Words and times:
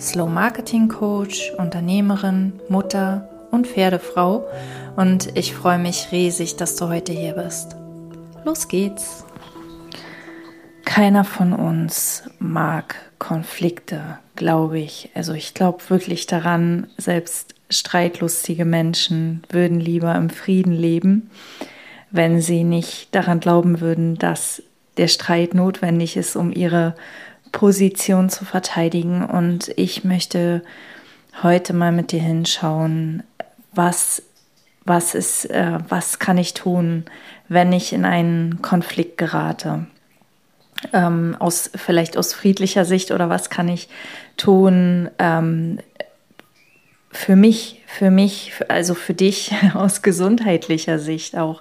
Slow 0.00 0.30
Marketing 0.30 0.88
Coach, 0.88 1.52
Unternehmerin, 1.58 2.54
Mutter 2.70 3.28
und 3.50 3.66
Pferdefrau 3.66 4.48
und 4.96 5.36
ich 5.36 5.54
freue 5.54 5.78
mich 5.78 6.08
riesig, 6.10 6.56
dass 6.56 6.74
du 6.76 6.88
heute 6.88 7.12
hier 7.12 7.34
bist. 7.34 7.76
Los 8.46 8.66
geht's! 8.68 9.26
Keiner 10.86 11.22
von 11.22 11.52
uns 11.52 12.22
mag 12.38 12.94
Konflikte, 13.18 14.18
glaube 14.36 14.78
ich. 14.78 15.10
Also 15.14 15.34
ich 15.34 15.52
glaube 15.52 15.82
wirklich 15.90 16.26
daran, 16.26 16.86
selbst 16.96 17.54
streitlustige 17.68 18.64
Menschen 18.64 19.42
würden 19.50 19.80
lieber 19.80 20.14
im 20.14 20.30
Frieden 20.30 20.72
leben, 20.72 21.30
wenn 22.10 22.40
sie 22.40 22.64
nicht 22.64 23.14
daran 23.14 23.38
glauben 23.38 23.82
würden, 23.82 24.16
dass 24.16 24.62
der 24.96 25.08
Streit 25.08 25.52
notwendig 25.52 26.16
ist, 26.16 26.36
um 26.36 26.52
ihre 26.52 26.94
Position 27.52 28.30
zu 28.30 28.44
verteidigen. 28.44 29.24
Und 29.24 29.72
ich 29.76 30.04
möchte 30.04 30.62
heute 31.42 31.72
mal 31.72 31.92
mit 31.92 32.12
dir 32.12 32.20
hinschauen, 32.20 33.22
was, 33.72 34.22
was 34.84 35.14
ist, 35.14 35.46
äh, 35.46 35.78
was 35.88 36.18
kann 36.18 36.38
ich 36.38 36.54
tun, 36.54 37.04
wenn 37.48 37.72
ich 37.72 37.92
in 37.92 38.04
einen 38.04 38.62
Konflikt 38.62 39.18
gerate. 39.18 39.86
Ähm, 40.92 41.36
aus, 41.38 41.70
vielleicht 41.74 42.16
aus 42.16 42.32
friedlicher 42.32 42.84
Sicht 42.86 43.10
oder 43.10 43.28
was 43.28 43.50
kann 43.50 43.68
ich 43.68 43.88
tun, 44.38 45.10
ähm, 45.18 45.78
für 47.12 47.34
mich, 47.34 47.82
für 47.86 48.10
mich, 48.10 48.52
also 48.68 48.94
für 48.94 49.14
dich 49.14 49.52
aus 49.74 50.02
gesundheitlicher 50.02 50.98
Sicht 50.98 51.36
auch, 51.36 51.60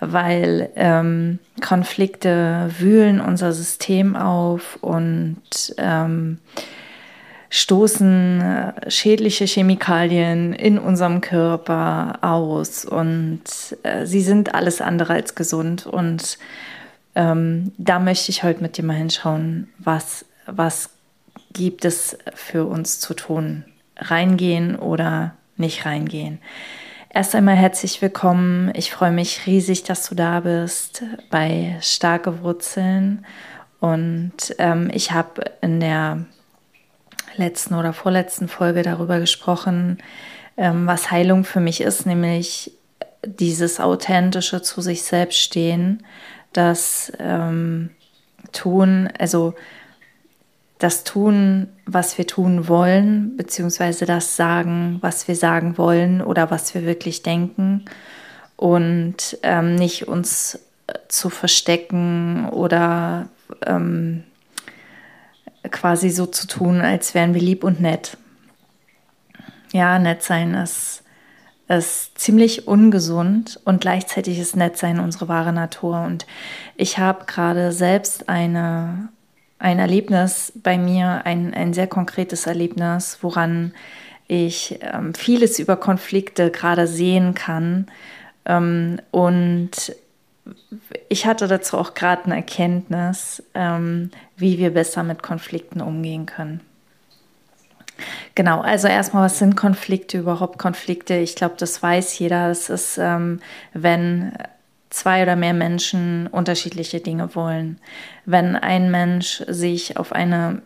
weil 0.00 0.70
ähm, 0.76 1.40
Konflikte 1.60 2.70
wühlen 2.78 3.20
unser 3.20 3.52
System 3.52 4.14
auf 4.16 4.78
und 4.80 5.42
ähm, 5.78 6.38
stoßen 7.50 8.40
äh, 8.40 8.90
schädliche 8.90 9.46
Chemikalien 9.46 10.52
in 10.52 10.78
unserem 10.78 11.20
Körper 11.20 12.18
aus 12.22 12.84
und 12.84 13.42
äh, 13.82 14.06
sie 14.06 14.22
sind 14.22 14.54
alles 14.54 14.80
andere 14.80 15.14
als 15.14 15.34
gesund 15.34 15.86
und 15.86 16.38
ähm, 17.16 17.72
da 17.78 17.98
möchte 17.98 18.30
ich 18.30 18.42
heute 18.42 18.60
mit 18.60 18.76
dir 18.76 18.84
mal 18.84 18.94
hinschauen, 18.96 19.68
was, 19.78 20.24
was 20.46 20.90
gibt 21.52 21.84
es 21.84 22.16
für 22.34 22.64
uns 22.64 22.98
zu 22.98 23.14
tun 23.14 23.64
reingehen 23.96 24.76
oder 24.76 25.34
nicht 25.56 25.86
reingehen. 25.86 26.40
Erst 27.10 27.34
einmal 27.34 27.54
herzlich 27.54 28.02
willkommen. 28.02 28.72
Ich 28.74 28.90
freue 28.90 29.12
mich 29.12 29.46
riesig, 29.46 29.84
dass 29.84 30.08
du 30.08 30.14
da 30.14 30.40
bist 30.40 31.04
bei 31.30 31.76
Starke 31.80 32.42
Wurzeln. 32.42 33.24
Und 33.78 34.54
ähm, 34.58 34.90
ich 34.92 35.12
habe 35.12 35.44
in 35.60 35.78
der 35.78 36.24
letzten 37.36 37.74
oder 37.74 37.92
vorletzten 37.92 38.48
Folge 38.48 38.82
darüber 38.82 39.20
gesprochen, 39.20 39.98
ähm, 40.56 40.86
was 40.86 41.10
Heilung 41.10 41.44
für 41.44 41.60
mich 41.60 41.80
ist, 41.80 42.06
nämlich 42.06 42.72
dieses 43.24 43.80
authentische 43.80 44.62
zu 44.62 44.80
sich 44.80 45.02
selbst 45.02 45.38
stehen, 45.38 46.04
das 46.52 47.12
ähm, 47.18 47.90
tun, 48.52 49.08
also 49.18 49.54
das 50.84 51.02
tun, 51.02 51.68
was 51.86 52.18
wir 52.18 52.26
tun 52.26 52.68
wollen, 52.68 53.38
beziehungsweise 53.38 54.04
das 54.04 54.36
sagen, 54.36 54.98
was 55.00 55.26
wir 55.26 55.34
sagen 55.34 55.78
wollen 55.78 56.20
oder 56.20 56.50
was 56.50 56.74
wir 56.74 56.84
wirklich 56.84 57.22
denken 57.22 57.86
und 58.56 59.38
ähm, 59.42 59.76
nicht 59.76 60.08
uns 60.08 60.60
äh, 60.86 60.92
zu 61.08 61.30
verstecken 61.30 62.50
oder 62.50 63.30
ähm, 63.64 64.24
quasi 65.70 66.10
so 66.10 66.26
zu 66.26 66.46
tun, 66.46 66.82
als 66.82 67.14
wären 67.14 67.32
wir 67.32 67.40
lieb 67.40 67.64
und 67.64 67.80
nett. 67.80 68.18
Ja, 69.72 69.98
nett 69.98 70.22
sein 70.22 70.52
ist, 70.52 71.02
ist 71.66 72.18
ziemlich 72.18 72.68
ungesund 72.68 73.58
und 73.64 73.80
gleichzeitig 73.80 74.38
ist 74.38 74.54
nett 74.54 74.76
sein 74.76 75.00
unsere 75.00 75.28
wahre 75.28 75.54
Natur. 75.54 76.02
Und 76.02 76.26
ich 76.76 76.98
habe 76.98 77.24
gerade 77.24 77.72
selbst 77.72 78.28
eine 78.28 79.08
ein 79.64 79.78
Erlebnis 79.78 80.52
bei 80.62 80.76
mir, 80.76 81.22
ein, 81.24 81.54
ein 81.54 81.72
sehr 81.72 81.86
konkretes 81.86 82.46
Erlebnis, 82.46 83.18
woran 83.22 83.72
ich 84.28 84.78
ähm, 84.82 85.14
vieles 85.14 85.58
über 85.58 85.76
Konflikte 85.76 86.50
gerade 86.50 86.86
sehen 86.86 87.34
kann. 87.34 87.86
Ähm, 88.44 89.00
und 89.10 89.96
ich 91.08 91.24
hatte 91.24 91.48
dazu 91.48 91.78
auch 91.78 91.94
gerade 91.94 92.26
eine 92.26 92.36
Erkenntnis, 92.36 93.42
ähm, 93.54 94.10
wie 94.36 94.58
wir 94.58 94.68
besser 94.68 95.02
mit 95.02 95.22
Konflikten 95.22 95.80
umgehen 95.80 96.26
können. 96.26 96.60
Genau, 98.34 98.60
also 98.60 98.86
erstmal, 98.86 99.24
was 99.24 99.38
sind 99.38 99.56
Konflikte 99.56 100.18
überhaupt? 100.18 100.58
Konflikte, 100.58 101.14
ich 101.14 101.36
glaube, 101.36 101.54
das 101.56 101.82
weiß 101.82 102.18
jeder. 102.18 102.50
Es 102.50 102.68
ist, 102.68 102.98
ähm, 102.98 103.40
wenn 103.72 104.32
zwei 104.94 105.24
oder 105.24 105.34
mehr 105.34 105.54
Menschen 105.54 106.28
unterschiedliche 106.28 107.00
Dinge 107.00 107.34
wollen. 107.34 107.80
Wenn 108.26 108.54
ein 108.54 108.92
Mensch 108.92 109.42
sich 109.48 109.96
auf 109.96 110.12
eine 110.12 110.62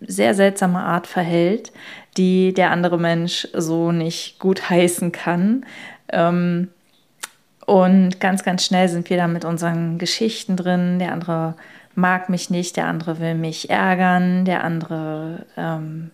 sehr 0.00 0.34
seltsame 0.34 0.80
Art 0.80 1.06
verhält, 1.06 1.70
die 2.16 2.54
der 2.54 2.70
andere 2.70 2.98
Mensch 2.98 3.46
so 3.52 3.92
nicht 3.92 4.38
gut 4.38 4.70
heißen 4.70 5.12
kann. 5.12 5.66
Ähm, 6.08 6.68
und 7.66 8.18
ganz, 8.18 8.44
ganz 8.44 8.64
schnell 8.64 8.88
sind 8.88 9.10
wir 9.10 9.18
da 9.18 9.28
mit 9.28 9.44
unseren 9.44 9.98
Geschichten 9.98 10.56
drin. 10.56 10.98
Der 10.98 11.12
andere 11.12 11.54
mag 11.94 12.30
mich 12.30 12.48
nicht, 12.48 12.78
der 12.78 12.86
andere 12.86 13.20
will 13.20 13.34
mich 13.34 13.68
ärgern, 13.68 14.46
der 14.46 14.64
andere 14.64 15.44
ähm, 15.58 16.10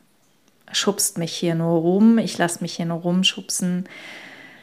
schubst 0.73 1.17
mich 1.17 1.33
hier 1.33 1.55
nur 1.55 1.79
rum, 1.81 2.19
ich 2.19 2.37
lasse 2.39 2.61
mich 2.61 2.75
hier 2.75 2.87
nur 2.87 2.99
rumschubsen. 2.99 3.89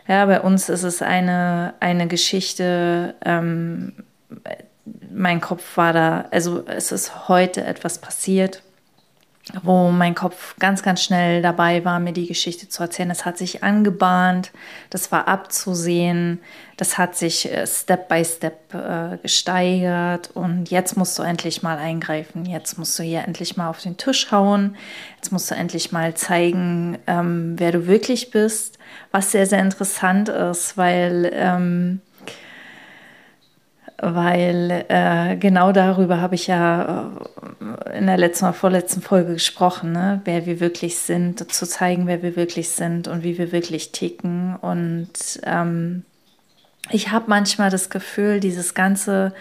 Ja, 0.08 0.26
bei 0.26 0.42
uns 0.42 0.70
ist 0.70 0.84
es 0.84 1.02
eine, 1.02 1.74
eine 1.80 2.08
Geschichte, 2.08 3.16
ähm, 3.26 3.94
mein 5.12 5.42
Kopf 5.42 5.76
war 5.76 5.92
da, 5.94 6.26
also 6.32 6.66
es 6.66 6.92
ist 6.92 7.28
heute 7.28 7.64
etwas 7.66 8.00
passiert, 8.00 8.64
wo 9.64 9.90
mein 9.90 10.16
Kopf 10.16 10.56
ganz, 10.60 10.84
ganz 10.84 11.04
schnell 11.04 11.42
dabei 11.42 11.86
war, 11.86 12.00
mir 12.00 12.14
die 12.14 12.28
Geschichte 12.28 12.70
zu 12.70 12.84
erzählen. 12.84 13.10
Das 13.10 13.26
hat 13.26 13.38
sich 13.38 13.64
angebahnt, 13.64 14.52
das 14.90 15.12
war 15.12 15.28
abzusehen, 15.28 16.40
das 16.78 16.98
hat 16.98 17.16
sich 17.16 17.52
äh, 17.52 17.66
Step 17.66 18.08
by 18.08 18.24
Step 18.24 18.74
äh, 18.74 19.18
gesteigert 19.18 20.32
und 20.34 20.70
jetzt 20.70 20.98
musst 20.98 21.18
du 21.18 21.24
endlich 21.24 21.64
mal 21.64 21.78
eingreifen. 21.78 22.46
Jetzt 22.46 22.78
musst 22.78 22.98
du 23.00 23.04
hier 23.04 23.24
endlich 23.24 23.58
mal 23.58 23.70
auf 23.70 23.82
den 23.82 23.98
Tisch 23.98 24.32
hauen. 24.32 24.76
Jetzt 25.16 25.32
musst 25.32 25.50
du 25.50 25.56
endlich 25.56 25.92
mal 25.92 26.14
zeigen, 26.14 26.98
ähm, 27.08 27.56
wer 27.58 27.72
du 27.72 27.88
wirklich 27.88 28.32
bist, 28.32 28.78
was 29.12 29.32
sehr, 29.32 29.46
sehr 29.48 29.60
interessant 29.60 30.30
ist, 30.30 30.78
weil 30.78 31.32
ähm, 31.34 32.02
weil 34.00 34.86
äh, 34.90 35.36
genau 35.38 35.72
darüber 35.72 36.22
habe 36.22 36.36
ich 36.36 36.48
ja 36.48 37.12
äh, 37.90 37.98
in 37.98 38.06
der 38.06 38.18
letzten 38.18 38.46
oder 38.46 38.54
vorletzten 38.54 39.02
Folge 39.02 39.34
gesprochen, 39.34 39.92
ne? 39.92 40.22
wer 40.26 40.46
wir 40.46 40.60
wirklich 40.60 40.98
sind, 40.98 41.52
zu 41.52 41.68
zeigen, 41.68 42.06
wer 42.06 42.22
wir 42.22 42.36
wirklich 42.36 42.70
sind 42.70 43.08
und 43.08 43.24
wie 43.24 43.38
wir 43.38 43.52
wirklich 43.52 43.92
ticken. 43.92 44.56
Und 44.56 45.40
ähm, 45.44 46.04
ich 46.92 47.12
habe 47.12 47.26
manchmal 47.28 47.70
das 47.70 47.90
Gefühl, 47.90 48.40
dieses 48.40 48.74
ganze 48.76 49.34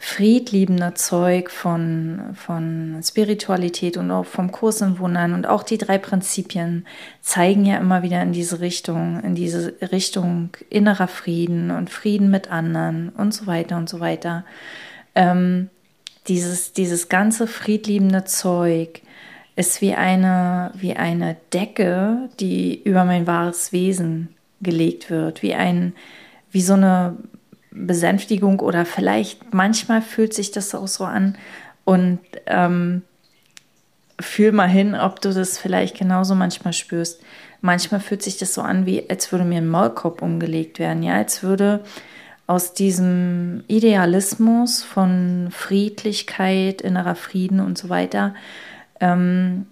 friedliebender 0.00 0.94
Zeug 0.94 1.50
von, 1.50 2.20
von 2.34 3.00
Spiritualität 3.02 3.96
und 3.96 4.12
auch 4.12 4.26
vom 4.26 4.52
Kurs 4.52 4.80
in 4.80 5.00
Wundern 5.00 5.34
und 5.34 5.46
auch 5.46 5.64
die 5.64 5.76
drei 5.76 5.98
Prinzipien 5.98 6.86
zeigen 7.20 7.64
ja 7.64 7.78
immer 7.78 8.04
wieder 8.04 8.22
in 8.22 8.32
diese 8.32 8.60
Richtung, 8.60 9.20
in 9.24 9.34
diese 9.34 9.74
Richtung 9.90 10.50
innerer 10.70 11.08
Frieden 11.08 11.72
und 11.72 11.90
Frieden 11.90 12.30
mit 12.30 12.50
anderen 12.50 13.08
und 13.10 13.34
so 13.34 13.48
weiter 13.48 13.76
und 13.76 13.88
so 13.88 13.98
weiter. 13.98 14.44
Ähm, 15.16 15.68
dieses, 16.28 16.72
dieses 16.72 17.08
ganze 17.08 17.48
friedliebende 17.48 18.24
Zeug 18.24 19.02
ist 19.56 19.80
wie 19.80 19.94
eine, 19.94 20.70
wie 20.74 20.94
eine 20.94 21.36
Decke, 21.52 22.28
die 22.38 22.80
über 22.84 23.04
mein 23.04 23.26
wahres 23.26 23.72
Wesen 23.72 24.28
gelegt 24.60 25.10
wird, 25.10 25.42
wie 25.42 25.54
ein, 25.54 25.94
wie 26.52 26.62
so 26.62 26.74
eine 26.74 27.16
Besänftigung 27.86 28.60
oder 28.60 28.84
vielleicht 28.84 29.54
manchmal 29.54 30.02
fühlt 30.02 30.34
sich 30.34 30.50
das 30.50 30.74
auch 30.74 30.88
so 30.88 31.04
an. 31.04 31.36
Und 31.84 32.20
ähm, 32.46 33.02
fühl 34.20 34.52
mal 34.52 34.68
hin, 34.68 34.94
ob 34.94 35.20
du 35.20 35.32
das 35.32 35.58
vielleicht 35.58 35.96
genauso 35.96 36.34
manchmal 36.34 36.72
spürst. 36.72 37.22
Manchmal 37.60 38.00
fühlt 38.00 38.22
sich 38.22 38.36
das 38.36 38.54
so 38.54 38.62
an, 38.62 38.86
wie 38.86 39.08
als 39.08 39.30
würde 39.32 39.44
mir 39.44 39.58
ein 39.58 39.68
Maulkorb 39.68 40.22
umgelegt 40.22 40.78
werden, 40.78 41.02
ja, 41.02 41.14
als 41.14 41.42
würde 41.42 41.80
aus 42.46 42.72
diesem 42.72 43.64
Idealismus 43.68 44.82
von 44.82 45.48
Friedlichkeit, 45.50 46.80
innerer 46.80 47.14
Frieden 47.14 47.60
und 47.60 47.76
so 47.76 47.88
weiter, 47.90 48.34
ähm, 49.00 49.66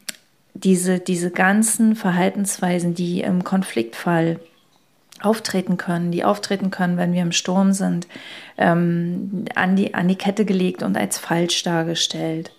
diese, 0.55 1.01
diese 1.01 1.31
ganzen 1.31 1.97
Verhaltensweisen, 1.97 2.95
die 2.95 3.21
im 3.23 3.45
Konfliktfall 3.45 4.41
auftreten 5.27 5.77
können, 5.77 6.11
die 6.13 6.25
auftreten 6.25 6.71
können, 6.71 6.97
wenn 6.97 7.13
wir 7.13 7.23
im 7.23 7.33
Sturm 7.33 7.73
sind, 7.73 8.07
ähm, 8.57 9.45
an, 9.55 9.77
die, 9.77 9.95
an 9.95 10.09
die 10.09 10.17
Kette 10.17 10.45
gelegt 10.45 10.83
und 10.83 10.97
als 10.97 11.19
falsch 11.19 11.63
dargestellt. 11.63 12.53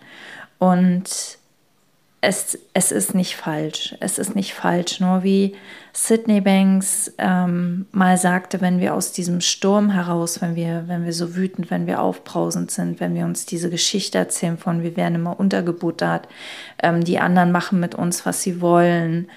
Und 0.59 1.37
es, 2.19 2.57
es 2.73 2.91
ist 2.91 3.13
nicht 3.13 3.35
falsch. 3.35 3.95
Es 3.99 4.17
ist 4.17 4.35
nicht 4.35 4.53
falsch. 4.53 4.99
Nur 4.99 5.23
wie 5.23 5.55
Sydney 5.93 6.41
Banks 6.41 7.13
ähm, 7.19 7.85
mal 7.91 8.17
sagte, 8.17 8.59
wenn 8.59 8.79
wir 8.79 8.95
aus 8.95 9.11
diesem 9.11 9.39
Sturm 9.39 9.91
heraus, 9.91 10.41
wenn 10.41 10.55
wir, 10.55 10.85
wenn 10.87 11.05
wir 11.05 11.13
so 11.13 11.35
wütend, 11.35 11.69
wenn 11.69 11.85
wir 11.85 12.01
aufbrausend 12.01 12.71
sind, 12.71 12.99
wenn 12.99 13.13
wir 13.13 13.25
uns 13.25 13.45
diese 13.45 13.69
Geschichte 13.69 14.17
erzählen 14.17 14.57
von, 14.57 14.81
wir 14.81 14.97
werden 14.97 15.15
immer 15.15 15.39
untergebuttert, 15.39 16.27
ähm, 16.81 17.03
die 17.03 17.19
anderen 17.19 17.51
machen 17.51 17.79
mit 17.79 17.93
uns, 17.93 18.25
was 18.25 18.41
sie 18.41 18.61
wollen, 18.61 19.29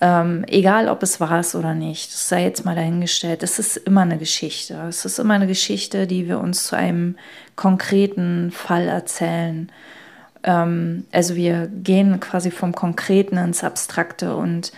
ähm, 0.00 0.44
egal 0.48 0.88
ob 0.88 1.02
es 1.02 1.20
war 1.20 1.40
es 1.40 1.54
oder 1.54 1.74
nicht, 1.74 2.12
das 2.12 2.28
sei 2.28 2.42
jetzt 2.42 2.64
mal 2.64 2.74
dahingestellt, 2.74 3.42
es 3.42 3.58
ist 3.58 3.78
immer 3.78 4.02
eine 4.02 4.18
Geschichte. 4.18 4.74
Es 4.88 5.04
ist 5.04 5.18
immer 5.18 5.34
eine 5.34 5.46
Geschichte, 5.46 6.06
die 6.06 6.28
wir 6.28 6.38
uns 6.38 6.66
zu 6.66 6.76
einem 6.76 7.16
konkreten 7.54 8.50
Fall 8.50 8.88
erzählen. 8.88 9.72
Ähm, 10.42 11.06
also 11.12 11.34
wir 11.34 11.68
gehen 11.68 12.20
quasi 12.20 12.50
vom 12.50 12.74
Konkreten 12.74 13.38
ins 13.38 13.64
Abstrakte 13.64 14.36
und 14.36 14.72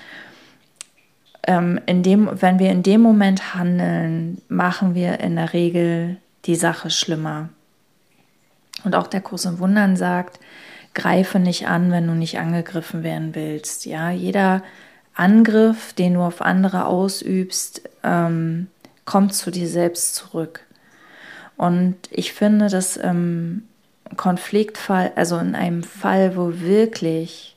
ähm, 1.48 1.80
in 1.86 2.04
dem, 2.04 2.30
wenn 2.40 2.60
wir 2.60 2.70
in 2.70 2.84
dem 2.84 3.00
Moment 3.00 3.54
handeln, 3.54 4.40
machen 4.48 4.94
wir 4.94 5.18
in 5.18 5.34
der 5.34 5.52
Regel 5.52 6.18
die 6.44 6.56
Sache 6.56 6.90
schlimmer. 6.90 7.48
Und 8.84 8.94
auch 8.94 9.08
der 9.08 9.20
Kurs 9.20 9.46
im 9.46 9.58
Wundern 9.58 9.96
sagt, 9.96 10.38
greife 10.94 11.40
nicht 11.40 11.66
an, 11.66 11.90
wenn 11.90 12.06
du 12.06 12.14
nicht 12.14 12.38
angegriffen 12.38 13.02
werden 13.02 13.34
willst. 13.34 13.86
Ja, 13.86 14.10
jeder 14.10 14.62
Angriff, 15.18 15.92
den 15.94 16.14
du 16.14 16.20
auf 16.20 16.40
andere 16.40 16.86
ausübst, 16.86 17.82
ähm, 18.04 18.68
kommt 19.04 19.34
zu 19.34 19.50
dir 19.50 19.68
selbst 19.68 20.14
zurück. 20.14 20.60
Und 21.56 21.96
ich 22.10 22.32
finde, 22.32 22.68
dass 22.68 22.96
ähm, 22.96 23.64
Konfliktfall, 24.16 25.12
also 25.16 25.36
in 25.38 25.56
einem 25.56 25.82
Fall, 25.82 26.36
wo 26.36 26.60
wirklich 26.60 27.56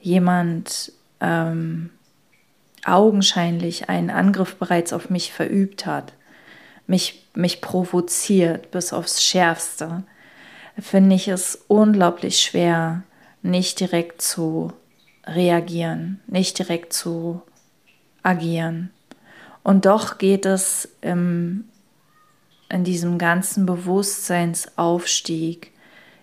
jemand 0.00 0.92
ähm, 1.20 1.90
augenscheinlich 2.86 3.90
einen 3.90 4.08
Angriff 4.10 4.56
bereits 4.56 4.94
auf 4.94 5.10
mich 5.10 5.30
verübt 5.32 5.84
hat, 5.84 6.14
mich, 6.86 7.28
mich 7.34 7.60
provoziert 7.60 8.70
bis 8.70 8.94
aufs 8.94 9.22
Schärfste, 9.22 10.04
finde 10.78 11.16
ich 11.16 11.28
es 11.28 11.64
unglaublich 11.68 12.40
schwer, 12.40 13.02
nicht 13.42 13.78
direkt 13.78 14.22
zu 14.22 14.72
reagieren, 15.24 16.20
nicht 16.26 16.58
direkt 16.58 16.92
zu 16.92 17.42
agieren. 18.22 18.90
Und 19.62 19.86
doch 19.86 20.18
geht 20.18 20.46
es 20.46 20.88
im 21.00 21.64
in 22.72 22.82
diesem 22.84 23.18
ganzen 23.18 23.66
Bewusstseinsaufstieg 23.66 25.72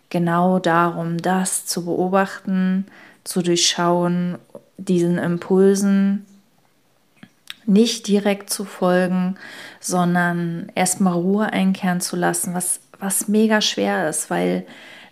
genau 0.09 0.57
darum, 0.59 1.19
das 1.19 1.67
zu 1.67 1.85
beobachten, 1.85 2.87
zu 3.23 3.43
durchschauen, 3.43 4.39
diesen 4.77 5.19
Impulsen 5.19 6.25
nicht 7.65 8.07
direkt 8.07 8.49
zu 8.49 8.63
folgen, 8.65 9.35
sondern 9.79 10.71
erstmal 10.73 11.13
Ruhe 11.13 11.53
einkehren 11.53 12.01
zu 12.01 12.15
lassen, 12.15 12.55
was, 12.55 12.79
was 12.97 13.27
mega 13.27 13.61
schwer 13.61 14.09
ist, 14.09 14.31
weil 14.31 14.65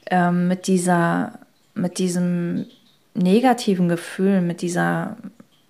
ähm, 0.10 0.48
mit 0.48 0.66
dieser, 0.66 1.38
mit 1.76 2.00
diesem 2.00 2.66
negativen 3.18 3.90
Gefühl, 3.90 4.42
mit 4.42 4.62
dieser 4.62 5.18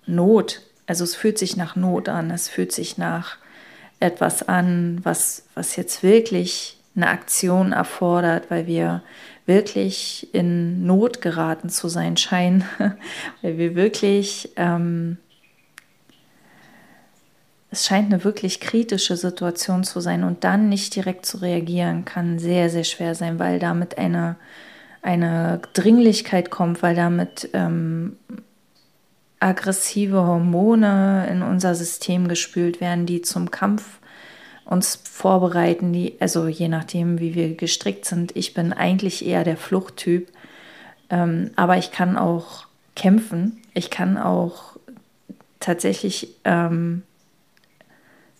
Not, 0.06 0.62
also 0.86 1.04
es 1.04 1.14
fühlt 1.14 1.38
sich 1.38 1.56
nach 1.56 1.76
Not 1.76 2.08
an, 2.08 2.30
es 2.30 2.48
fühlt 2.48 2.72
sich 2.72 2.98
nach 2.98 3.36
etwas 4.00 4.48
an, 4.48 5.00
was, 5.02 5.44
was 5.54 5.76
jetzt 5.76 6.02
wirklich 6.02 6.78
eine 6.94 7.08
Aktion 7.08 7.72
erfordert, 7.72 8.50
weil 8.50 8.66
wir 8.66 9.02
wirklich 9.46 10.32
in 10.34 10.84
Not 10.84 11.22
geraten 11.22 11.70
zu 11.70 11.88
sein 11.88 12.16
scheinen, 12.16 12.64
weil 13.42 13.58
wir 13.58 13.74
wirklich, 13.74 14.50
ähm, 14.56 15.16
es 17.70 17.86
scheint 17.86 18.12
eine 18.12 18.24
wirklich 18.24 18.60
kritische 18.60 19.16
Situation 19.16 19.84
zu 19.84 20.00
sein 20.00 20.24
und 20.24 20.44
dann 20.44 20.68
nicht 20.68 20.94
direkt 20.94 21.26
zu 21.26 21.38
reagieren, 21.38 22.04
kann 22.04 22.38
sehr, 22.38 22.70
sehr 22.70 22.84
schwer 22.84 23.14
sein, 23.14 23.38
weil 23.38 23.58
damit 23.58 23.98
eine, 23.98 24.36
eine 25.02 25.60
Dringlichkeit 25.74 26.50
kommt, 26.50 26.82
weil 26.82 26.94
damit 26.94 27.50
ähm, 27.52 28.16
aggressive 29.40 30.16
Hormone 30.16 31.28
in 31.30 31.42
unser 31.42 31.74
System 31.74 32.28
gespült 32.28 32.80
werden, 32.80 33.06
die 33.06 33.22
zum 33.22 33.50
Kampf 33.50 33.98
uns 34.64 34.96
vorbereiten, 34.96 35.92
die, 35.92 36.14
also 36.20 36.46
je 36.46 36.68
nachdem, 36.68 37.20
wie 37.20 37.34
wir 37.34 37.54
gestrickt 37.54 38.04
sind. 38.04 38.36
Ich 38.36 38.52
bin 38.52 38.72
eigentlich 38.72 39.24
eher 39.24 39.42
der 39.42 39.56
Fluchttyp, 39.56 40.30
ähm, 41.08 41.50
aber 41.56 41.78
ich 41.78 41.90
kann 41.90 42.18
auch 42.18 42.66
kämpfen. 42.94 43.62
Ich 43.72 43.90
kann 43.90 44.18
auch 44.18 44.76
tatsächlich, 45.58 46.34
ähm, 46.44 47.02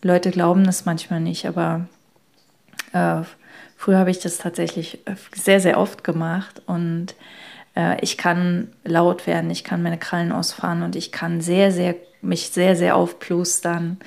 Leute 0.03 0.31
glauben 0.31 0.65
das 0.65 0.85
manchmal 0.85 1.21
nicht, 1.21 1.47
aber 1.47 1.87
äh, 2.93 3.23
früher 3.79 3.99
habe 3.99 4.11
ich 4.11 4.19
das 4.19 4.37
tatsächlich 4.37 4.99
sehr, 5.33 5.61
sehr 5.61 5.79
oft 5.79 6.05
gemacht 6.05 6.61
und 6.67 7.15
äh, 7.77 7.97
ich 8.03 8.19
kann 8.19 8.73
laut 8.85 9.27
werden, 9.27 9.49
ich 9.51 9.65
kann 9.65 9.83
meine 9.83 9.99
Krallen 9.99 10.33
ausfahren 10.33 10.83
und 10.83 10.97
ich 10.97 11.13
kann 11.13 11.41
sehr, 11.41 11.71
sehr, 11.71 11.95
mich 12.21 12.51
sehr, 12.51 12.77
sehr 12.77 12.97
aufplustern. 12.97 13.99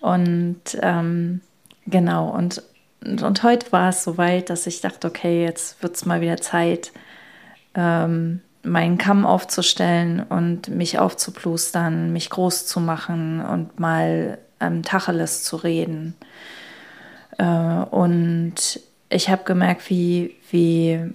Und 0.00 0.60
ähm, 0.82 1.40
genau, 1.86 2.28
und, 2.28 2.62
und, 3.02 3.22
und, 3.22 3.42
heute 3.42 3.72
war 3.72 3.90
es 3.90 4.02
soweit, 4.04 4.50
dass 4.50 4.66
ich 4.66 4.80
dachte, 4.80 5.06
okay, 5.06 5.44
jetzt 5.44 5.82
wird 5.82 5.94
es 5.94 6.04
mal 6.04 6.20
wieder 6.20 6.36
Zeit, 6.38 6.92
ähm, 7.74 8.40
meinen 8.64 8.98
Kamm 8.98 9.24
aufzustellen 9.24 10.20
und 10.20 10.68
mich 10.68 10.98
aufzuplustern, 10.98 12.12
mich 12.12 12.30
groß 12.30 12.66
zu 12.66 12.80
machen 12.80 13.44
und 13.44 13.78
mal 13.78 14.38
ähm, 14.60 14.82
Tacheles 14.82 15.44
zu 15.44 15.56
reden. 15.56 16.14
Äh, 17.38 17.44
und 17.44 18.80
ich 19.14 19.28
habe 19.30 19.44
gemerkt, 19.44 19.88
wie, 19.90 20.34
wie 20.50 21.14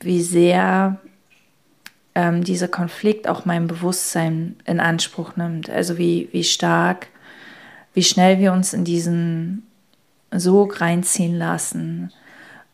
wie 0.00 0.22
sehr 0.22 0.98
ähm, 2.14 2.44
dieser 2.44 2.68
Konflikt 2.68 3.28
auch 3.28 3.44
mein 3.44 3.66
Bewusstsein 3.66 4.56
in 4.64 4.80
Anspruch 4.80 5.36
nimmt. 5.36 5.70
Also 5.70 5.98
wie, 5.98 6.28
wie 6.32 6.44
stark, 6.44 7.08
wie 7.94 8.02
schnell 8.02 8.38
wir 8.38 8.52
uns 8.52 8.72
in 8.72 8.84
diesen 8.84 9.66
Sog 10.30 10.80
reinziehen 10.80 11.36
lassen. 11.36 12.12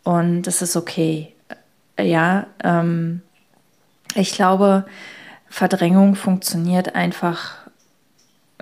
Und 0.02 0.42
das 0.42 0.60
ist 0.62 0.76
okay. 0.76 1.32
Ja, 1.98 2.46
ähm, 2.62 3.22
ich 4.14 4.32
glaube, 4.32 4.84
Verdrängung 5.48 6.14
funktioniert 6.14 6.94
einfach 6.94 7.58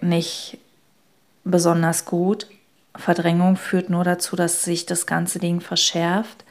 nicht 0.00 0.59
besonders 1.45 2.04
gut. 2.04 2.47
Verdrängung 2.97 3.57
führt 3.57 3.91
nur 3.91 4.05
dazu, 4.05 4.37
dass 4.37 4.63
sich 4.63 4.87
das 4.87 5.07
ganze 5.07 5.39
Ding 5.39 5.61
verschärft. 5.61 6.45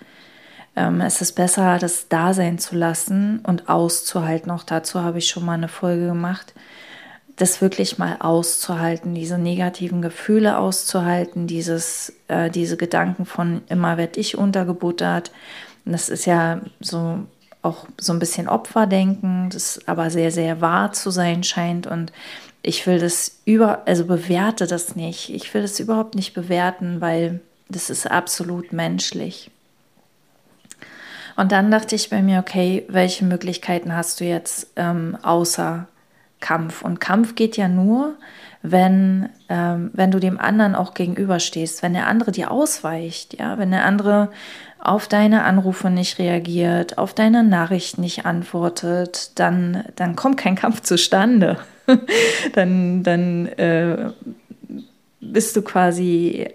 Ähm, 0.75 1.01
es 1.01 1.21
ist 1.21 1.33
besser, 1.33 1.77
das 1.77 2.07
da 2.07 2.33
sein 2.33 2.57
zu 2.57 2.75
lassen 2.75 3.39
und 3.39 3.69
auszuhalten. 3.69 4.51
Auch 4.51 4.63
dazu 4.63 5.01
habe 5.01 5.19
ich 5.19 5.27
schon 5.27 5.45
mal 5.45 5.53
eine 5.53 5.67
Folge 5.67 6.07
gemacht. 6.07 6.53
Das 7.35 7.61
wirklich 7.61 7.97
mal 7.97 8.17
auszuhalten, 8.19 9.15
diese 9.15 9.37
negativen 9.37 10.01
Gefühle 10.01 10.57
auszuhalten, 10.57 11.47
dieses, 11.47 12.13
äh, 12.27 12.49
diese 12.49 12.77
Gedanken 12.77 13.25
von 13.25 13.61
immer 13.69 13.97
werde 13.97 14.19
ich 14.19 14.37
untergebuttert. 14.37 15.31
Das 15.85 16.09
ist 16.09 16.25
ja 16.25 16.61
so 16.79 17.25
auch 17.63 17.85
so 17.99 18.13
ein 18.13 18.19
bisschen 18.19 18.47
Opferdenken, 18.47 19.49
das 19.51 19.79
aber 19.85 20.09
sehr, 20.09 20.31
sehr 20.31 20.61
wahr 20.61 20.93
zu 20.93 21.11
sein 21.11 21.43
scheint. 21.43 21.87
Und 21.87 22.11
ich 22.63 22.85
will 22.85 22.99
das 22.99 23.39
über, 23.45 23.87
also 23.87 24.05
bewerte 24.05 24.67
das 24.67 24.95
nicht. 24.95 25.29
Ich 25.29 25.53
will 25.53 25.61
das 25.61 25.79
überhaupt 25.79 26.15
nicht 26.15 26.33
bewerten, 26.33 27.01
weil 27.01 27.39
das 27.69 27.89
ist 27.89 28.09
absolut 28.09 28.73
menschlich. 28.73 29.49
Und 31.37 31.51
dann 31.51 31.71
dachte 31.71 31.95
ich 31.95 32.09
bei 32.09 32.21
mir, 32.21 32.39
okay, 32.39 32.85
welche 32.87 33.25
Möglichkeiten 33.25 33.95
hast 33.95 34.19
du 34.19 34.25
jetzt 34.25 34.67
ähm, 34.75 35.17
außer 35.21 35.87
Kampf. 36.39 36.81
Und 36.81 36.99
Kampf 36.99 37.35
geht 37.35 37.57
ja 37.57 37.67
nur, 37.67 38.15
wenn, 38.61 39.29
ähm, 39.49 39.89
wenn 39.93 40.11
du 40.11 40.19
dem 40.19 40.39
anderen 40.39 40.75
auch 40.75 40.93
gegenüberstehst, 40.93 41.81
wenn 41.81 41.93
der 41.93 42.07
andere 42.07 42.31
dir 42.31 42.51
ausweicht, 42.51 43.39
ja, 43.39 43.57
wenn 43.57 43.71
der 43.71 43.85
andere 43.85 44.29
auf 44.77 45.07
deine 45.07 45.43
Anrufe 45.43 45.89
nicht 45.89 46.19
reagiert, 46.19 46.97
auf 46.97 47.13
deine 47.13 47.43
Nachrichten 47.43 48.01
nicht 48.01 48.25
antwortet, 48.25 49.31
dann, 49.39 49.85
dann 49.95 50.15
kommt 50.15 50.37
kein 50.37 50.55
Kampf 50.55 50.81
zustande. 50.81 51.57
dann 52.53 53.03
dann 53.03 53.45
äh, 53.47 54.11
bist 55.19 55.55
du 55.55 55.61
quasi 55.61 56.47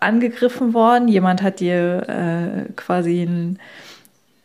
angegriffen 0.00 0.74
worden, 0.74 1.08
jemand 1.08 1.42
hat 1.42 1.60
dir 1.60 2.08
äh, 2.08 2.72
quasi 2.74 3.22
ein 3.22 3.58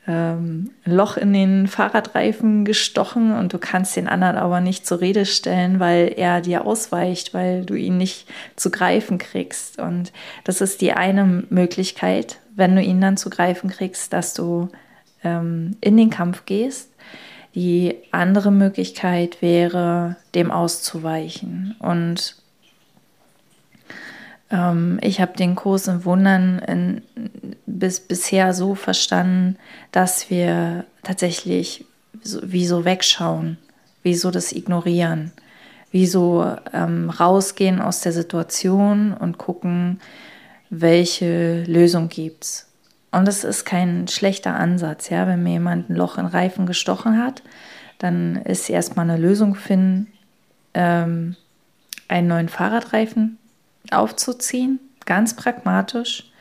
ähm, 0.09 0.71
Loch 0.86 1.17
in 1.17 1.33
den 1.33 1.67
Fahrradreifen 1.67 2.65
gestochen 2.65 3.31
und 3.31 3.53
du 3.53 3.59
kannst 3.59 3.95
den 3.95 4.07
anderen 4.07 4.38
aber 4.38 4.59
nicht 4.59 4.88
zur 4.88 5.01
Rede 5.01 5.25
stellen, 5.25 5.79
weil 5.79 6.13
er 6.15 6.41
dir 6.41 6.65
ausweicht, 6.65 7.33
weil 7.33 7.63
du 7.63 7.75
ihn 7.75 7.98
nicht 7.98 8.27
zu 8.55 8.71
greifen 8.71 9.19
kriegst. 9.19 9.79
Und 9.79 10.12
das 10.45 10.62
ist 10.62 10.81
die 10.81 10.93
eine 10.93 11.43
Möglichkeit, 11.50 12.39
wenn 12.55 12.75
du 12.75 12.81
ihn 12.81 13.00
dann 13.01 13.17
zu 13.17 13.29
greifen 13.29 13.69
kriegst, 13.69 14.12
dass 14.12 14.33
du 14.33 14.69
ähm, 15.24 15.77
in 15.79 15.95
den 15.95 16.09
Kampf 16.09 16.45
gehst. 16.45 16.88
Die 17.55 17.95
andere 18.11 18.51
Möglichkeit 18.51 19.41
wäre, 19.41 20.15
dem 20.35 20.51
auszuweichen. 20.51 21.75
Und 21.79 22.35
ähm, 24.51 24.99
ich 25.01 25.21
habe 25.21 25.35
den 25.35 25.55
Kurs 25.55 25.87
in 25.87 26.05
Wundern 26.05 26.59
in, 26.59 27.01
bis, 27.65 27.99
bisher 27.99 28.53
so 28.53 28.75
verstanden, 28.75 29.57
dass 29.91 30.29
wir 30.29 30.85
tatsächlich 31.03 31.85
so, 32.21 32.39
wie 32.43 32.65
so 32.65 32.85
wegschauen, 32.85 33.57
wie 34.03 34.15
so 34.15 34.31
das 34.31 34.51
ignorieren, 34.51 35.31
wie 35.91 36.07
so 36.07 36.45
ähm, 36.73 37.09
rausgehen 37.09 37.81
aus 37.81 38.01
der 38.01 38.13
Situation 38.13 39.13
und 39.13 39.37
gucken, 39.37 39.99
welche 40.69 41.63
Lösung 41.63 42.09
gibt's. 42.09 42.68
Und 43.11 43.27
es 43.27 43.43
ist 43.43 43.65
kein 43.65 44.07
schlechter 44.07 44.55
Ansatz, 44.55 45.09
ja, 45.09 45.25
wenn 45.27 45.43
mir 45.43 45.53
jemand 45.53 45.89
ein 45.89 45.95
Loch 45.95 46.17
in 46.17 46.25
Reifen 46.25 46.65
gestochen 46.65 47.23
hat, 47.23 47.41
dann 47.97 48.35
ist 48.37 48.69
erstmal 48.69 49.09
eine 49.09 49.19
Lösung 49.19 49.55
finden, 49.55 50.07
ähm, 50.73 51.35
einen 52.07 52.27
neuen 52.27 52.49
Fahrradreifen 52.49 53.37
aufzuziehen, 53.91 54.79
ganz 55.05 55.35
pragmatisch, 55.35 56.31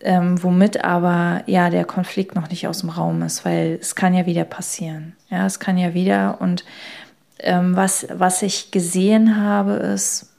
ähm, 0.00 0.42
womit 0.42 0.84
aber 0.84 1.42
ja 1.46 1.70
der 1.70 1.84
Konflikt 1.84 2.34
noch 2.34 2.48
nicht 2.48 2.66
aus 2.66 2.80
dem 2.80 2.90
Raum 2.90 3.22
ist, 3.22 3.44
weil 3.44 3.78
es 3.80 3.94
kann 3.94 4.14
ja 4.14 4.26
wieder 4.26 4.44
passieren. 4.44 5.14
Ja, 5.30 5.46
es 5.46 5.60
kann 5.60 5.78
ja 5.78 5.94
wieder 5.94 6.40
und 6.40 6.64
ähm, 7.38 7.76
was, 7.76 8.06
was 8.10 8.42
ich 8.42 8.70
gesehen 8.70 9.36
habe, 9.36 9.72
ist, 9.72 10.31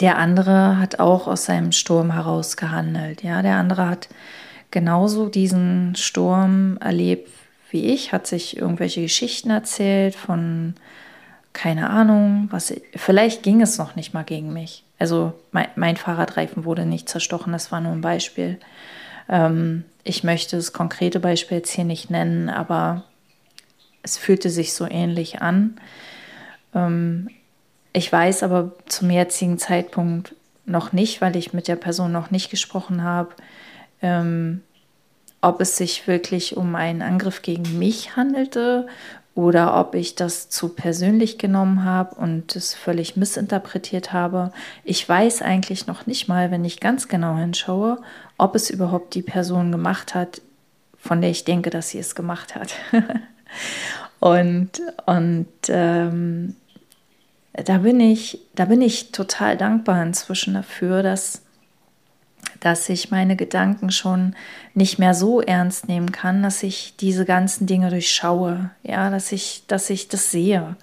der 0.00 0.18
andere 0.18 0.78
hat 0.78 0.98
auch 0.98 1.26
aus 1.26 1.44
seinem 1.44 1.72
Sturm 1.72 2.12
heraus 2.12 2.56
gehandelt. 2.56 3.22
Ja, 3.22 3.42
der 3.42 3.56
andere 3.56 3.88
hat 3.88 4.08
genauso 4.70 5.28
diesen 5.28 5.94
Sturm 5.96 6.78
erlebt 6.80 7.30
wie 7.70 7.86
ich, 7.86 8.12
hat 8.12 8.26
sich 8.26 8.56
irgendwelche 8.56 9.02
Geschichten 9.02 9.50
erzählt 9.50 10.14
von 10.14 10.74
keine 11.52 11.90
Ahnung, 11.90 12.48
was, 12.50 12.72
vielleicht 12.94 13.42
ging 13.42 13.60
es 13.60 13.78
noch 13.78 13.96
nicht 13.96 14.14
mal 14.14 14.22
gegen 14.22 14.52
mich. 14.52 14.84
Also 14.98 15.32
mein, 15.50 15.68
mein 15.76 15.96
Fahrradreifen 15.96 16.64
wurde 16.64 16.86
nicht 16.86 17.08
zerstochen, 17.08 17.52
das 17.52 17.72
war 17.72 17.80
nur 17.80 17.92
ein 17.92 18.00
Beispiel. 18.00 18.58
Ähm, 19.28 19.84
ich 20.04 20.22
möchte 20.24 20.56
das 20.56 20.72
konkrete 20.72 21.18
Beispiel 21.20 21.58
jetzt 21.58 21.72
hier 21.72 21.84
nicht 21.84 22.10
nennen, 22.10 22.48
aber 22.48 23.04
es 24.02 24.16
fühlte 24.16 24.50
sich 24.50 24.74
so 24.74 24.86
ähnlich 24.88 25.42
an. 25.42 25.76
Ähm, 26.74 27.28
ich 27.92 28.12
weiß 28.12 28.42
aber 28.42 28.72
zum 28.86 29.10
jetzigen 29.10 29.58
Zeitpunkt 29.58 30.34
noch 30.66 30.92
nicht, 30.92 31.20
weil 31.20 31.36
ich 31.36 31.52
mit 31.52 31.68
der 31.68 31.76
Person 31.76 32.12
noch 32.12 32.30
nicht 32.30 32.50
gesprochen 32.50 33.02
habe, 33.02 33.30
ähm, 34.02 34.62
ob 35.40 35.60
es 35.60 35.76
sich 35.76 36.06
wirklich 36.06 36.56
um 36.56 36.74
einen 36.74 37.02
Angriff 37.02 37.42
gegen 37.42 37.78
mich 37.78 38.16
handelte 38.16 38.86
oder 39.34 39.78
ob 39.78 39.94
ich 39.94 40.14
das 40.14 40.50
zu 40.50 40.70
persönlich 40.70 41.38
genommen 41.38 41.84
habe 41.84 42.14
und 42.16 42.54
es 42.56 42.74
völlig 42.74 43.16
missinterpretiert 43.16 44.12
habe. 44.12 44.52
Ich 44.84 45.08
weiß 45.08 45.42
eigentlich 45.42 45.86
noch 45.86 46.06
nicht 46.06 46.28
mal, 46.28 46.50
wenn 46.50 46.64
ich 46.64 46.80
ganz 46.80 47.08
genau 47.08 47.36
hinschaue, 47.36 47.98
ob 48.38 48.54
es 48.54 48.70
überhaupt 48.70 49.14
die 49.14 49.22
Person 49.22 49.72
gemacht 49.72 50.14
hat, 50.14 50.42
von 50.98 51.20
der 51.20 51.30
ich 51.30 51.44
denke, 51.44 51.70
dass 51.70 51.90
sie 51.90 51.98
es 51.98 52.14
gemacht 52.14 52.54
hat. 52.54 52.74
und 54.20 54.70
und 55.06 55.48
ähm, 55.68 56.56
da 57.62 57.78
bin 57.78 58.00
ich, 58.00 58.40
da 58.54 58.66
bin 58.66 58.82
ich 58.82 59.12
total 59.12 59.56
dankbar 59.56 60.02
inzwischen 60.02 60.54
dafür, 60.54 61.02
dass 61.02 61.42
dass 62.60 62.88
ich 62.90 63.10
meine 63.10 63.36
Gedanken 63.36 63.90
schon 63.90 64.34
nicht 64.74 64.98
mehr 64.98 65.14
so 65.14 65.40
ernst 65.40 65.88
nehmen 65.88 66.12
kann, 66.12 66.42
dass 66.42 66.62
ich 66.62 66.94
diese 67.00 67.24
ganzen 67.24 67.66
Dinge 67.66 67.90
durchschaue, 67.90 68.70
ja, 68.82 69.10
dass 69.10 69.32
ich, 69.32 69.64
dass 69.66 69.88
ich 69.90 70.08
das 70.08 70.30
sehe, 70.30 70.76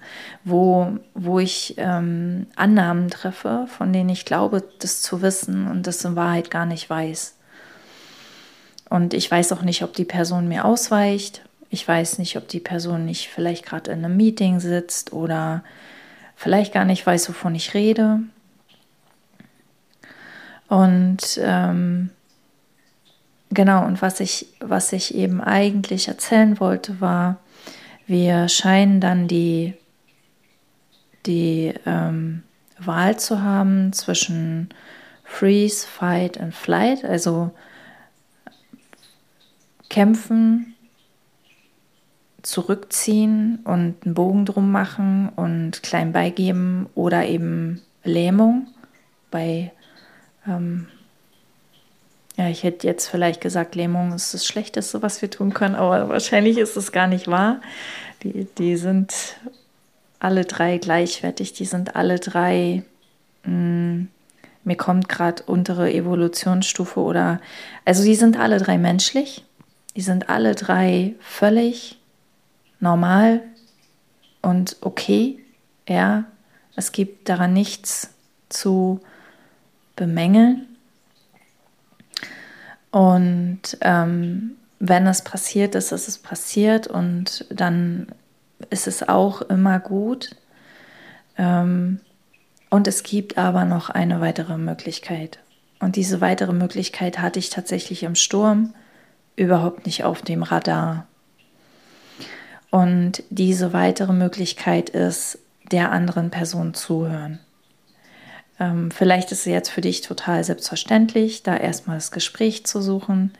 wo, 0.44 0.98
wo 1.14 1.38
ich 1.38 1.74
ähm, 1.78 2.46
Annahmen 2.56 3.08
treffe, 3.10 3.66
von 3.68 3.92
denen 3.92 4.10
ich 4.10 4.24
glaube, 4.24 4.64
das 4.80 5.02
zu 5.02 5.22
wissen 5.22 5.68
und 5.68 5.86
das 5.86 6.04
in 6.04 6.16
Wahrheit 6.16 6.50
gar 6.50 6.66
nicht 6.66 6.90
weiß. 6.90 7.36
Und 8.90 9.14
ich 9.14 9.30
weiß 9.30 9.52
auch 9.52 9.62
nicht, 9.62 9.82
ob 9.82 9.92
die 9.92 10.04
Person 10.04 10.48
mir 10.48 10.64
ausweicht. 10.64 11.42
Ich 11.70 11.86
weiß 11.86 12.18
nicht, 12.18 12.36
ob 12.36 12.48
die 12.48 12.60
Person 12.60 13.04
nicht 13.04 13.28
vielleicht 13.28 13.64
gerade 13.64 13.92
in 13.92 14.04
einem 14.04 14.16
Meeting 14.16 14.60
sitzt 14.60 15.12
oder 15.12 15.62
vielleicht 16.38 16.72
gar 16.72 16.84
nicht 16.84 17.04
weiß, 17.04 17.28
wovon 17.28 17.56
ich 17.56 17.74
rede. 17.74 18.20
Und 20.68 21.40
ähm, 21.42 22.10
genau, 23.50 23.84
und 23.84 24.00
was 24.02 24.20
ich, 24.20 24.46
was 24.60 24.92
ich 24.92 25.16
eben 25.16 25.40
eigentlich 25.40 26.06
erzählen 26.06 26.60
wollte, 26.60 27.00
war, 27.00 27.38
wir 28.06 28.48
scheinen 28.48 29.00
dann 29.00 29.26
die, 29.26 29.74
die 31.26 31.74
ähm, 31.84 32.44
Wahl 32.78 33.18
zu 33.18 33.42
haben 33.42 33.92
zwischen 33.92 34.68
Freeze, 35.24 35.88
Fight 35.88 36.36
und 36.36 36.54
Flight, 36.54 37.04
also 37.04 37.50
kämpfen, 39.90 40.76
zurückziehen 42.42 43.60
und 43.64 43.96
einen 44.04 44.14
Bogen 44.14 44.44
drum 44.44 44.70
machen 44.70 45.30
und 45.34 45.82
klein 45.82 46.12
beigeben 46.12 46.86
oder 46.94 47.26
eben 47.26 47.82
Lähmung 48.04 48.68
bei 49.30 49.72
ähm, 50.46 50.86
ja, 52.38 52.48
ich 52.48 52.62
hätte 52.62 52.86
jetzt 52.86 53.08
vielleicht 53.08 53.40
gesagt, 53.40 53.74
Lähmung 53.74 54.12
ist 54.12 54.32
das 54.32 54.46
Schlechteste, 54.46 55.02
was 55.02 55.20
wir 55.20 55.28
tun 55.28 55.52
können, 55.52 55.74
aber 55.74 56.08
wahrscheinlich 56.08 56.56
ist 56.56 56.76
es 56.76 56.92
gar 56.92 57.08
nicht 57.08 57.26
wahr. 57.26 57.60
Die, 58.22 58.46
die 58.58 58.76
sind 58.76 59.36
alle 60.20 60.44
drei 60.44 60.78
gleichwertig, 60.78 61.52
die 61.52 61.64
sind 61.64 61.96
alle 61.96 62.20
drei, 62.20 62.84
mh, 63.42 63.50
hm, 63.50 64.08
mir 64.62 64.76
kommt 64.76 65.08
gerade 65.08 65.42
untere 65.44 65.92
Evolutionsstufe 65.92 67.00
oder, 67.00 67.40
also 67.84 68.04
die 68.04 68.14
sind 68.14 68.38
alle 68.38 68.58
drei 68.58 68.78
menschlich, 68.78 69.44
die 69.96 70.02
sind 70.02 70.28
alle 70.28 70.54
drei 70.54 71.14
völlig 71.20 71.97
normal 72.80 73.42
und 74.42 74.76
okay, 74.80 75.38
ja, 75.88 76.24
es 76.76 76.92
gibt 76.92 77.28
daran 77.28 77.52
nichts 77.52 78.14
zu 78.48 79.00
bemängeln. 79.96 80.66
Und 82.90 83.76
ähm, 83.80 84.52
wenn 84.78 85.06
es 85.06 85.22
passiert 85.22 85.74
ist, 85.74 85.92
ist 85.92 86.08
es 86.08 86.18
passiert 86.18 86.86
und 86.86 87.44
dann 87.50 88.06
ist 88.70 88.86
es 88.86 89.08
auch 89.08 89.42
immer 89.42 89.80
gut. 89.80 90.36
Ähm, 91.36 92.00
und 92.70 92.86
es 92.86 93.02
gibt 93.02 93.38
aber 93.38 93.64
noch 93.64 93.90
eine 93.90 94.20
weitere 94.20 94.56
Möglichkeit. 94.56 95.40
Und 95.80 95.96
diese 95.96 96.20
weitere 96.20 96.52
Möglichkeit 96.52 97.18
hatte 97.18 97.40
ich 97.40 97.50
tatsächlich 97.50 98.04
im 98.04 98.14
Sturm 98.14 98.72
überhaupt 99.36 99.84
nicht 99.84 100.04
auf 100.04 100.22
dem 100.22 100.42
Radar. 100.42 101.07
Und 102.70 103.22
diese 103.30 103.72
weitere 103.72 104.12
Möglichkeit 104.12 104.90
ist, 104.90 105.38
der 105.70 105.92
anderen 105.92 106.30
Person 106.30 106.74
zuhören. 106.74 107.38
Ähm, 108.60 108.90
vielleicht 108.90 109.32
ist 109.32 109.40
es 109.40 109.46
jetzt 109.46 109.70
für 109.70 109.80
dich 109.80 110.00
total 110.00 110.42
selbstverständlich, 110.44 111.42
da 111.42 111.56
erstmal 111.56 111.96
das 111.96 112.10
Gespräch 112.10 112.66
zu 112.66 112.80
suchen. 112.82 113.32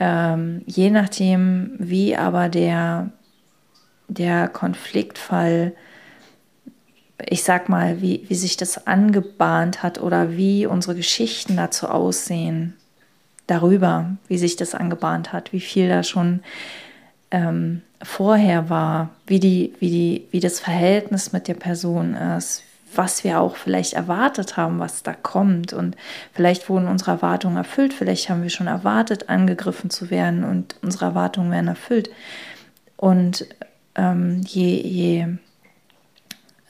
Ähm, 0.00 0.62
je 0.66 0.90
nachdem, 0.90 1.74
wie 1.78 2.16
aber 2.16 2.48
der, 2.48 3.10
der 4.08 4.48
Konfliktfall, 4.48 5.74
ich 7.28 7.42
sag 7.42 7.68
mal, 7.68 8.00
wie, 8.00 8.24
wie 8.28 8.36
sich 8.36 8.56
das 8.56 8.86
angebahnt 8.86 9.82
hat 9.82 10.00
oder 10.00 10.36
wie 10.36 10.66
unsere 10.66 10.94
Geschichten 10.94 11.56
dazu 11.56 11.88
aussehen, 11.88 12.74
darüber, 13.48 14.16
wie 14.28 14.38
sich 14.38 14.56
das 14.56 14.74
angebahnt 14.74 15.32
hat, 15.32 15.52
wie 15.52 15.60
viel 15.60 15.88
da 15.88 16.02
schon 16.02 16.40
ähm, 17.30 17.82
vorher 18.02 18.70
war, 18.70 19.10
wie, 19.26 19.40
die, 19.40 19.74
wie, 19.80 19.90
die, 19.90 20.28
wie 20.30 20.40
das 20.40 20.60
Verhältnis 20.60 21.32
mit 21.32 21.48
der 21.48 21.54
Person 21.54 22.14
ist, 22.14 22.62
was 22.94 23.22
wir 23.22 23.40
auch 23.40 23.56
vielleicht 23.56 23.92
erwartet 23.92 24.56
haben, 24.56 24.78
was 24.78 25.02
da 25.02 25.12
kommt. 25.12 25.72
Und 25.72 25.96
vielleicht 26.32 26.68
wurden 26.68 26.88
unsere 26.88 27.12
Erwartungen 27.12 27.56
erfüllt, 27.56 27.92
vielleicht 27.92 28.30
haben 28.30 28.42
wir 28.42 28.50
schon 28.50 28.66
erwartet, 28.66 29.28
angegriffen 29.28 29.90
zu 29.90 30.10
werden 30.10 30.44
und 30.44 30.76
unsere 30.82 31.06
Erwartungen 31.06 31.50
werden 31.50 31.68
erfüllt. 31.68 32.10
Und 32.96 33.46
ähm, 33.94 34.40
je, 34.46 34.80
je 34.80 35.26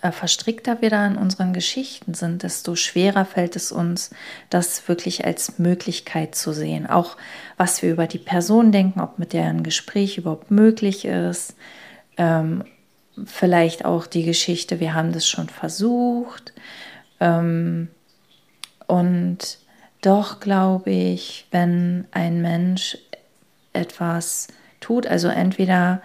verstrickter 0.00 0.80
wir 0.80 0.90
da 0.90 1.06
in 1.06 1.16
unseren 1.16 1.52
Geschichten 1.52 2.14
sind, 2.14 2.44
desto 2.44 2.76
schwerer 2.76 3.24
fällt 3.24 3.56
es 3.56 3.72
uns, 3.72 4.10
das 4.48 4.86
wirklich 4.88 5.24
als 5.24 5.58
Möglichkeit 5.58 6.34
zu 6.34 6.52
sehen. 6.52 6.86
Auch 6.86 7.16
was 7.56 7.82
wir 7.82 7.90
über 7.90 8.06
die 8.06 8.18
Person 8.18 8.70
denken, 8.70 9.00
ob 9.00 9.18
mit 9.18 9.32
der 9.32 9.46
ein 9.46 9.64
Gespräch 9.64 10.16
überhaupt 10.16 10.50
möglich 10.50 11.04
ist. 11.04 11.56
Ähm, 12.16 12.64
vielleicht 13.24 13.84
auch 13.84 14.06
die 14.06 14.24
Geschichte, 14.24 14.78
wir 14.78 14.94
haben 14.94 15.12
das 15.12 15.26
schon 15.26 15.48
versucht. 15.48 16.52
Ähm, 17.18 17.88
und 18.86 19.58
doch 20.00 20.38
glaube 20.38 20.90
ich, 20.90 21.46
wenn 21.50 22.06
ein 22.12 22.40
Mensch 22.40 22.96
etwas 23.72 24.46
tut, 24.80 25.08
also 25.08 25.26
entweder 25.26 26.02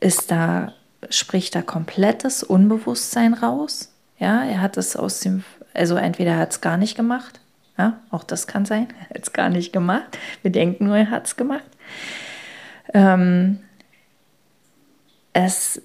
ist 0.00 0.30
da 0.30 0.74
spricht 1.10 1.54
da 1.54 1.62
komplettes 1.62 2.42
Unbewusstsein 2.42 3.34
raus. 3.34 3.92
Ja, 4.18 4.44
er 4.44 4.60
hat 4.60 4.76
es 4.76 4.96
aus 4.96 5.20
dem, 5.20 5.44
also 5.72 5.96
entweder 5.96 6.32
er 6.32 6.38
hat 6.38 6.52
es 6.52 6.60
gar 6.60 6.76
nicht 6.76 6.96
gemacht, 6.96 7.40
ja, 7.76 7.98
auch 8.10 8.24
das 8.24 8.46
kann 8.46 8.64
sein, 8.64 8.88
er 9.10 9.16
hat 9.16 9.22
es 9.22 9.32
gar 9.32 9.48
nicht 9.48 9.72
gemacht. 9.72 10.18
Wir 10.42 10.52
denken 10.52 10.86
nur, 10.86 10.96
er 10.96 11.10
hat 11.10 11.26
es 11.26 11.36
gemacht. 11.36 11.64
Ähm, 12.92 13.60
es, 15.32 15.82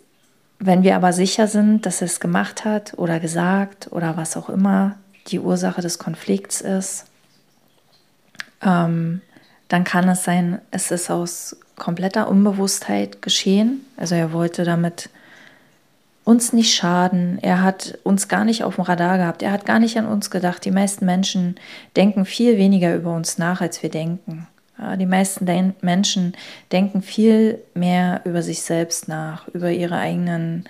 wenn 0.59 0.83
wir 0.83 0.95
aber 0.95 1.11
sicher 1.13 1.47
sind, 1.47 1.85
dass 1.85 2.01
er 2.01 2.05
es 2.05 2.19
gemacht 2.19 2.65
hat 2.65 2.93
oder 2.97 3.19
gesagt 3.19 3.89
oder 3.91 4.15
was 4.15 4.38
auch 4.38 4.49
immer 4.49 4.97
die 5.27 5.39
Ursache 5.39 5.81
des 5.81 5.97
Konflikts 5.97 6.61
ist, 6.61 7.05
ähm, 8.61 9.21
dann 9.67 9.83
kann 9.83 10.09
es 10.09 10.23
sein, 10.23 10.59
es 10.71 10.91
ist 10.91 11.09
aus 11.09 11.57
kompletter 11.79 12.29
Unbewusstheit 12.29 13.24
geschehen. 13.24 13.86
Also 13.98 14.13
er 14.13 14.31
wollte 14.31 14.63
damit 14.63 15.09
uns 16.24 16.53
nicht 16.53 16.75
schaden. 16.75 17.39
Er 17.41 17.63
hat 17.63 17.98
uns 18.03 18.27
gar 18.27 18.45
nicht 18.45 18.63
auf 18.63 18.75
dem 18.75 18.83
Radar 18.83 19.17
gehabt. 19.17 19.41
Er 19.41 19.51
hat 19.51 19.65
gar 19.65 19.79
nicht 19.79 19.98
an 19.98 20.05
uns 20.05 20.29
gedacht. 20.29 20.63
Die 20.63 20.71
meisten 20.71 21.05
Menschen 21.05 21.55
denken 21.95 22.25
viel 22.25 22.57
weniger 22.57 22.95
über 22.95 23.15
uns 23.15 23.39
nach, 23.39 23.62
als 23.62 23.81
wir 23.81 23.89
denken. 23.89 24.48
Die 24.98 25.05
meisten 25.05 25.45
Den 25.45 25.74
Menschen 25.81 26.33
denken 26.71 27.01
viel 27.01 27.59
mehr 27.74 28.21
über 28.24 28.41
sich 28.41 28.62
selbst 28.62 29.07
nach, 29.09 29.48
über 29.50 29.71
ihre 29.71 29.98
eigenen 29.98 30.65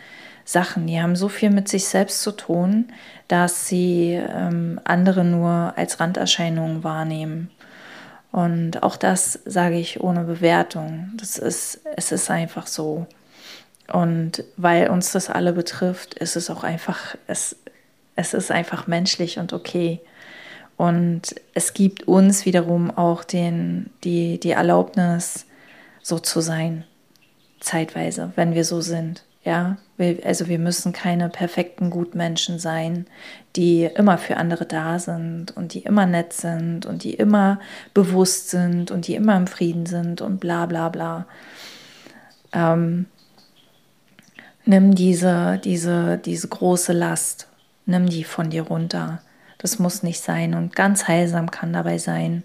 Sachen. 0.46 0.88
Die 0.88 1.00
haben 1.00 1.16
so 1.16 1.30
viel 1.30 1.52
mit 1.52 1.68
sich 1.68 1.86
selbst 1.86 2.24
zu 2.24 2.32
tun, 2.32 2.86
dass 3.28 3.68
sie 3.68 4.14
ähm, 4.14 4.80
andere 4.84 5.24
nur 5.24 5.74
als 5.76 6.00
Randerscheinungen 6.00 6.84
wahrnehmen. 6.84 7.52
Und 8.32 8.84
auch 8.84 8.96
das 8.96 9.40
sage 9.46 9.78
ich 9.78 10.02
ohne 10.02 10.24
Bewertung. 10.24 11.12
Das 11.18 11.38
ist, 11.38 11.82
es 11.96 12.12
ist 12.12 12.30
einfach 12.30 12.68
so. 12.68 13.08
Und 13.92 14.44
weil 14.56 14.90
uns 14.90 15.12
das 15.12 15.30
alle 15.30 15.54
betrifft, 15.54 16.14
ist 16.14 16.36
es 16.36 16.50
auch 16.50 16.64
einfach, 16.64 17.16
es, 17.28 17.56
es 18.16 18.34
ist 18.34 18.52
einfach 18.52 18.86
menschlich 18.88 19.40
und 19.40 19.52
okay. 19.52 20.00
Und 20.78 21.36
es 21.54 21.74
gibt 21.74 22.08
uns 22.08 22.46
wiederum 22.46 22.92
auch 22.92 23.24
den, 23.24 23.90
die, 24.04 24.40
die 24.40 24.52
Erlaubnis, 24.52 25.46
so 26.02 26.20
zu 26.20 26.40
sein, 26.40 26.86
zeitweise, 27.60 28.32
wenn 28.36 28.54
wir 28.54 28.64
so 28.64 28.80
sind. 28.80 29.24
Ja, 29.44 29.78
also 30.00 30.48
wir 30.48 30.60
müssen 30.60 30.94
keine 30.94 31.30
perfekten 31.30 31.90
Gutmenschen 31.90 32.58
sein, 32.58 33.06
die 33.56 33.84
immer 33.84 34.18
für 34.18 34.38
andere 34.38 34.66
da 34.66 34.98
sind 34.98 35.56
und 35.58 35.74
die 35.74 35.80
immer 35.80 36.06
nett 36.06 36.34
sind 36.34 36.86
und 36.86 37.04
die 37.04 37.14
immer 37.14 37.60
bewusst 37.94 38.50
sind 38.50 38.92
und 38.92 39.08
die 39.08 39.16
immer 39.16 39.36
im 39.36 39.48
Frieden 39.48 39.86
sind 39.86 40.22
und 40.22 40.40
bla 40.40 40.66
bla 40.66 40.90
bla. 40.90 41.26
Ähm, 42.54 43.08
nimm 44.66 44.96
diese, 44.96 45.60
diese, 45.64 46.18
diese 46.18 46.48
große 46.48 46.94
Last, 46.94 47.48
nimm 47.86 48.08
die 48.08 48.24
von 48.24 48.50
dir 48.50 48.64
runter. 48.64 49.22
Das 49.58 49.80
muss 49.80 50.04
nicht 50.04 50.22
sein 50.22 50.54
und 50.54 50.76
ganz 50.76 51.08
heilsam 51.08 51.52
kann 51.52 51.74
dabei 51.74 51.98
sein, 51.98 52.44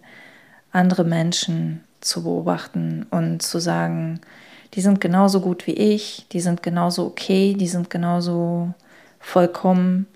andere 0.72 1.04
Menschen 1.04 1.84
zu 2.00 2.24
beobachten 2.24 3.06
und 3.10 3.42
zu 3.42 3.60
sagen, 3.60 4.20
die 4.72 4.80
sind 4.80 5.00
genauso 5.00 5.40
gut 5.40 5.66
wie 5.66 5.74
ich, 5.74 6.26
die 6.32 6.40
sind 6.40 6.62
genauso 6.62 7.06
okay, 7.06 7.54
die 7.54 7.68
sind 7.68 7.90
genauso 7.90 8.72
vollkommen, 9.20 10.06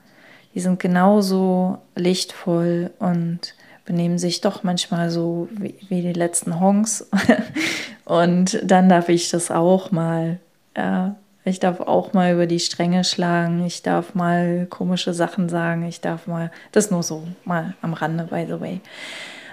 die 0.55 0.61
sind 0.61 0.81
genauso 0.81 1.79
lichtvoll 1.95 2.91
und 2.99 3.55
benehmen 3.85 4.19
sich 4.19 4.41
doch 4.41 4.63
manchmal 4.63 5.11
so 5.11 5.49
wie, 5.53 5.75
wie 5.89 6.03
die 6.03 6.13
letzten 6.13 6.61
Honks. 6.61 7.09
und 8.05 8.61
dann 8.63 8.89
darf 8.89 9.09
ich 9.09 9.31
das 9.31 9.51
auch 9.51 9.91
mal. 9.91 10.39
Ja, 10.77 11.17
ich 11.45 11.61
darf 11.61 11.81
auch 11.81 12.13
mal 12.13 12.35
über 12.35 12.47
die 12.47 12.61
Stränge 12.61 13.05
schlagen, 13.05 13.65
ich 13.65 13.83
darf 13.83 14.15
mal 14.15 14.67
komische 14.69 15.15
Sachen 15.15 15.49
sagen, 15.49 15.87
ich 15.87 16.01
darf 16.01 16.27
mal, 16.27 16.53
das 16.73 16.91
nur 16.91 17.03
so 17.03 17.27
mal 17.45 17.75
am 17.81 17.95
Rande, 17.95 18.25
by 18.25 18.45
the 18.47 18.61
way. 18.61 18.81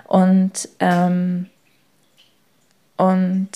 Und, 0.07 0.69
ähm, 0.79 1.47
und 2.97 3.49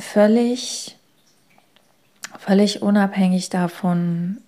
völlig, 0.00 0.96
völlig 2.38 2.82
unabhängig 2.82 3.50
davon, 3.50 4.38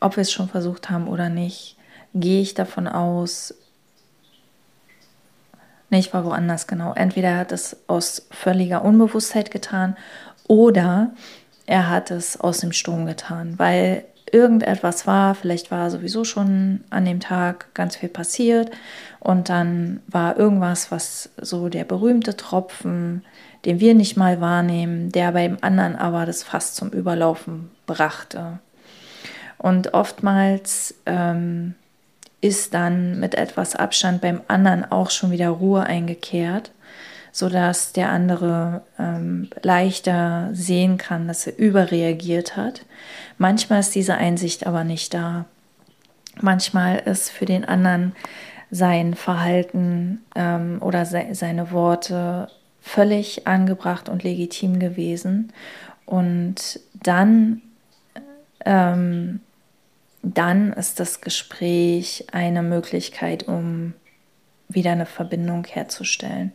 ob 0.00 0.16
wir 0.16 0.22
es 0.22 0.32
schon 0.32 0.48
versucht 0.48 0.90
haben 0.90 1.08
oder 1.08 1.28
nicht, 1.28 1.76
gehe 2.14 2.40
ich 2.40 2.54
davon 2.54 2.88
aus, 2.88 3.54
nee, 5.90 5.98
ich 5.98 6.12
war 6.12 6.24
woanders 6.24 6.66
genau. 6.66 6.92
Entweder 6.94 7.28
er 7.28 7.38
hat 7.38 7.52
es 7.52 7.76
aus 7.86 8.26
völliger 8.30 8.84
Unbewusstheit 8.84 9.50
getan 9.50 9.96
oder 10.48 11.12
er 11.66 11.88
hat 11.88 12.10
es 12.10 12.40
aus 12.40 12.58
dem 12.58 12.72
Sturm 12.72 13.06
getan, 13.06 13.58
weil 13.58 14.04
irgendetwas 14.32 15.06
war, 15.06 15.34
vielleicht 15.34 15.70
war 15.70 15.90
sowieso 15.90 16.24
schon 16.24 16.84
an 16.90 17.04
dem 17.04 17.20
Tag 17.20 17.74
ganz 17.74 17.96
viel 17.96 18.08
passiert 18.08 18.70
und 19.18 19.48
dann 19.48 20.00
war 20.06 20.38
irgendwas, 20.38 20.90
was 20.90 21.30
so 21.40 21.68
der 21.68 21.84
berühmte 21.84 22.36
Tropfen 22.36 23.24
den 23.64 23.80
wir 23.80 23.94
nicht 23.94 24.16
mal 24.16 24.40
wahrnehmen, 24.40 25.12
der 25.12 25.32
beim 25.32 25.58
anderen 25.60 25.96
aber 25.96 26.26
das 26.26 26.42
Fass 26.42 26.74
zum 26.74 26.90
Überlaufen 26.90 27.70
brachte. 27.86 28.58
Und 29.58 29.92
oftmals 29.92 30.94
ähm, 31.04 31.74
ist 32.40 32.72
dann 32.72 33.20
mit 33.20 33.34
etwas 33.34 33.76
Abstand 33.76 34.22
beim 34.22 34.40
anderen 34.48 34.90
auch 34.90 35.10
schon 35.10 35.30
wieder 35.30 35.50
Ruhe 35.50 35.82
eingekehrt, 35.82 36.70
sodass 37.32 37.92
der 37.92 38.10
andere 38.10 38.82
ähm, 38.98 39.50
leichter 39.62 40.48
sehen 40.52 40.96
kann, 40.96 41.28
dass 41.28 41.46
er 41.46 41.58
überreagiert 41.58 42.56
hat. 42.56 42.86
Manchmal 43.36 43.80
ist 43.80 43.94
diese 43.94 44.14
Einsicht 44.14 44.66
aber 44.66 44.84
nicht 44.84 45.12
da. 45.12 45.44
Manchmal 46.40 46.98
ist 47.00 47.30
für 47.30 47.44
den 47.44 47.66
anderen 47.66 48.14
sein 48.70 49.14
Verhalten 49.14 50.24
ähm, 50.34 50.78
oder 50.80 51.04
se 51.04 51.26
seine 51.32 51.70
Worte 51.72 52.48
völlig 52.80 53.46
angebracht 53.46 54.08
und 54.08 54.22
legitim 54.22 54.78
gewesen. 54.78 55.52
Und 56.06 56.80
dann, 56.94 57.62
ähm, 58.64 59.40
dann 60.22 60.72
ist 60.72 61.00
das 61.00 61.20
Gespräch 61.20 62.26
eine 62.32 62.62
Möglichkeit, 62.62 63.46
um 63.46 63.94
wieder 64.68 64.92
eine 64.92 65.06
Verbindung 65.06 65.64
herzustellen. 65.64 66.52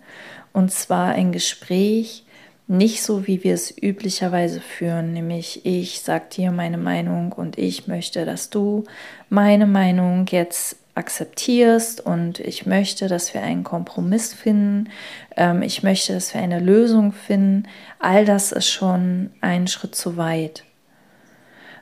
Und 0.54 0.72
zwar 0.72 1.14
ein 1.14 1.32
Gespräch, 1.32 2.24
nicht 2.68 3.04
so, 3.04 3.28
wie 3.28 3.44
wir 3.44 3.54
es 3.54 3.72
üblicherweise 3.78 4.60
führen, 4.60 5.14
nämlich 5.14 5.66
ich 5.66 6.02
sage 6.02 6.26
dir 6.32 6.52
meine 6.52 6.78
Meinung 6.78 7.32
und 7.32 7.60
ich 7.60 7.88
möchte, 7.88 8.26
dass 8.26 8.50
du 8.50 8.86
meine 9.30 9.68
Meinung 9.68 10.26
jetzt 10.28 10.78
akzeptierst 10.96 12.00
und 12.00 12.40
ich 12.40 12.66
möchte, 12.66 13.08
dass 13.08 13.34
wir 13.34 13.42
einen 13.42 13.66
Kompromiss 13.66 14.34
finden, 14.34 14.90
ähm, 15.36 15.62
ich 15.62 15.84
möchte, 15.84 16.14
dass 16.14 16.34
wir 16.34 16.42
eine 16.42 16.60
Lösung 16.60 17.12
finden, 17.12 17.68
all 18.00 18.26
das 18.26 18.54
ist 18.54 18.70
schon 18.70 19.30
ein 19.42 19.68
Schritt 19.68 19.94
zu 19.94 20.16
weit, 20.16 20.64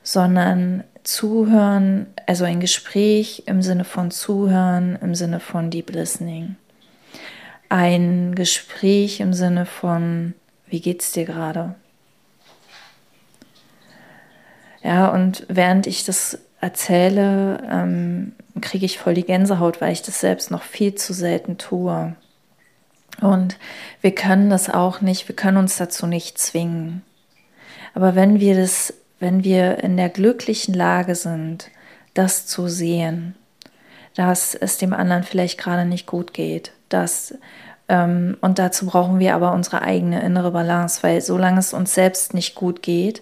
sondern 0.02 0.84
zuhören, 1.04 2.08
also 2.26 2.44
ein 2.44 2.60
Gespräch 2.60 3.44
im 3.46 3.62
Sinne 3.62 3.84
von 3.84 4.10
zuhören, 4.10 4.98
im 5.02 5.14
Sinne 5.14 5.40
von 5.40 5.70
Deep 5.70 5.92
Listening. 5.92 6.56
Ein 7.70 8.34
Gespräch 8.36 9.20
im 9.20 9.34
Sinne 9.34 9.66
von, 9.66 10.34
wie 10.68 10.82
geht's 10.82 11.12
dir 11.12 11.26
gerade? 11.26 11.76
Ja, 14.84 15.10
und 15.10 15.46
während 15.50 15.88
ich 15.88 16.04
das 16.04 16.40
erzähle, 16.60 17.62
ähm, 17.70 18.34
kriege 18.64 18.86
ich 18.86 18.98
voll 18.98 19.14
die 19.14 19.26
Gänsehaut, 19.26 19.82
weil 19.82 19.94
ich 19.94 20.02
das 20.02 20.20
selbst 20.20 20.50
noch 20.50 20.64
viel 20.64 20.96
zu 20.96 21.14
selten 21.14 21.58
tue. 21.58 22.16
Und 23.22 23.58
wir 24.02 24.16
können 24.16 24.50
das 24.50 24.70
auch 24.70 25.02
nicht, 25.02 25.28
wir 25.28 25.36
können 25.36 25.58
uns 25.58 25.78
dazu 25.78 26.08
nicht 26.08 26.40
zwingen. 26.40 27.04
Aber 27.94 28.16
wenn 28.16 28.40
wir 28.40 28.56
das, 28.56 28.94
wenn 29.20 29.44
wir 29.44 29.84
in 29.84 29.98
der 29.98 30.10
glücklichen 30.10 30.74
Lage 30.74 31.14
sind, 31.14 31.70
das 32.16 32.48
zu 32.48 32.68
sehen, 32.68 33.36
dass 34.16 34.56
es 34.56 34.78
dem 34.78 34.94
anderen 34.94 35.24
vielleicht 35.24 35.60
gerade 35.60 35.86
nicht 35.86 36.08
gut 36.08 36.34
geht, 36.34 36.72
dass 36.90 37.36
ähm, 37.90 38.38
und 38.42 38.60
dazu 38.60 38.86
brauchen 38.86 39.20
wir 39.20 39.36
aber 39.36 39.54
unsere 39.54 39.82
eigene 39.82 40.22
innere 40.22 40.52
Balance, 40.52 41.04
weil 41.04 41.22
solange 41.22 41.60
es 41.60 41.74
uns 41.74 41.94
selbst 41.94 42.34
nicht 42.34 42.56
gut 42.56 42.82
geht, 42.82 43.22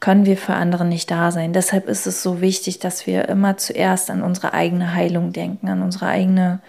können 0.00 0.26
wir 0.26 0.36
für 0.36 0.54
andere 0.54 0.84
nicht 0.84 1.10
da 1.10 1.32
sein. 1.32 1.52
Deshalb 1.52 1.88
ist 1.88 2.06
es 2.06 2.22
so 2.22 2.40
wichtig, 2.40 2.78
dass 2.78 3.06
wir 3.06 3.28
immer 3.28 3.56
zuerst 3.56 4.10
an 4.10 4.22
unsere 4.22 4.52
eigene 4.52 4.94
Heilung 4.94 5.32
denken, 5.32 5.68
an 5.68 5.82
unsere 5.82 6.06
eigene 6.06 6.60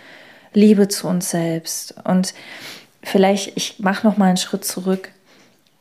Liebe 0.53 0.87
zu 0.87 1.07
uns 1.07 1.29
selbst. 1.29 1.95
Und 2.03 2.33
vielleicht, 3.03 3.55
ich 3.57 3.79
mache 3.79 4.07
noch 4.07 4.17
mal 4.17 4.25
einen 4.25 4.37
Schritt 4.37 4.65
zurück. 4.65 5.11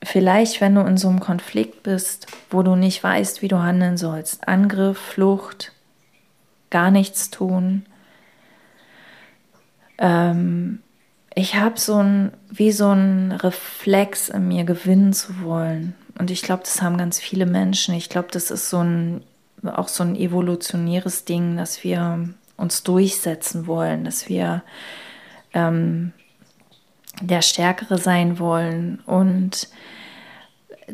Vielleicht, 0.03 0.61
wenn 0.61 0.75
du 0.75 0.83
in 0.83 0.97
so 0.97 1.09
einem 1.09 1.21
Konflikt 1.21 1.83
bist, 1.83 2.27
wo 2.51 2.63
du 2.63 2.77
nicht 2.77 3.03
weißt, 3.03 3.43
wie 3.43 3.49
du 3.49 3.59
handeln 3.63 3.97
sollst, 3.97 4.47
Angriff, 4.47 4.99
Flucht, 4.99 5.73
gar 6.71 6.91
nichts 6.91 7.31
tun, 7.31 7.87
ähm, 9.99 10.81
ich 11.35 11.55
habe 11.55 11.79
so 11.79 11.99
ein, 11.99 12.33
wie 12.49 12.73
so 12.73 12.91
ein 12.91 13.33
Reflex 13.33 14.29
in 14.29 14.49
mir 14.49 14.65
gewinnen 14.65 15.13
zu 15.13 15.43
wollen. 15.43 15.95
Und 16.19 16.31
ich 16.31 16.43
glaube, 16.43 16.63
das 16.65 16.83
haben 16.83 16.97
ganz 16.97 17.19
viele 17.19 17.47
Menschen. 17.47 17.95
Ich 17.95 18.09
glaube, 18.09 18.29
das 18.31 18.51
ist 18.51 18.71
so 18.71 18.79
ein, 18.79 19.23
auch 19.65 19.89
so 19.89 20.03
ein 20.03 20.17
evolutionäres 20.17 21.25
Ding, 21.25 21.57
dass 21.57 21.85
wir 21.85 22.29
uns 22.57 22.83
durchsetzen 22.83 23.67
wollen, 23.67 24.05
dass 24.05 24.29
wir 24.29 24.63
ähm, 25.53 26.13
der 27.21 27.43
Stärkere 27.43 27.99
sein 27.99 28.39
wollen. 28.39 29.01
Und 29.07 29.69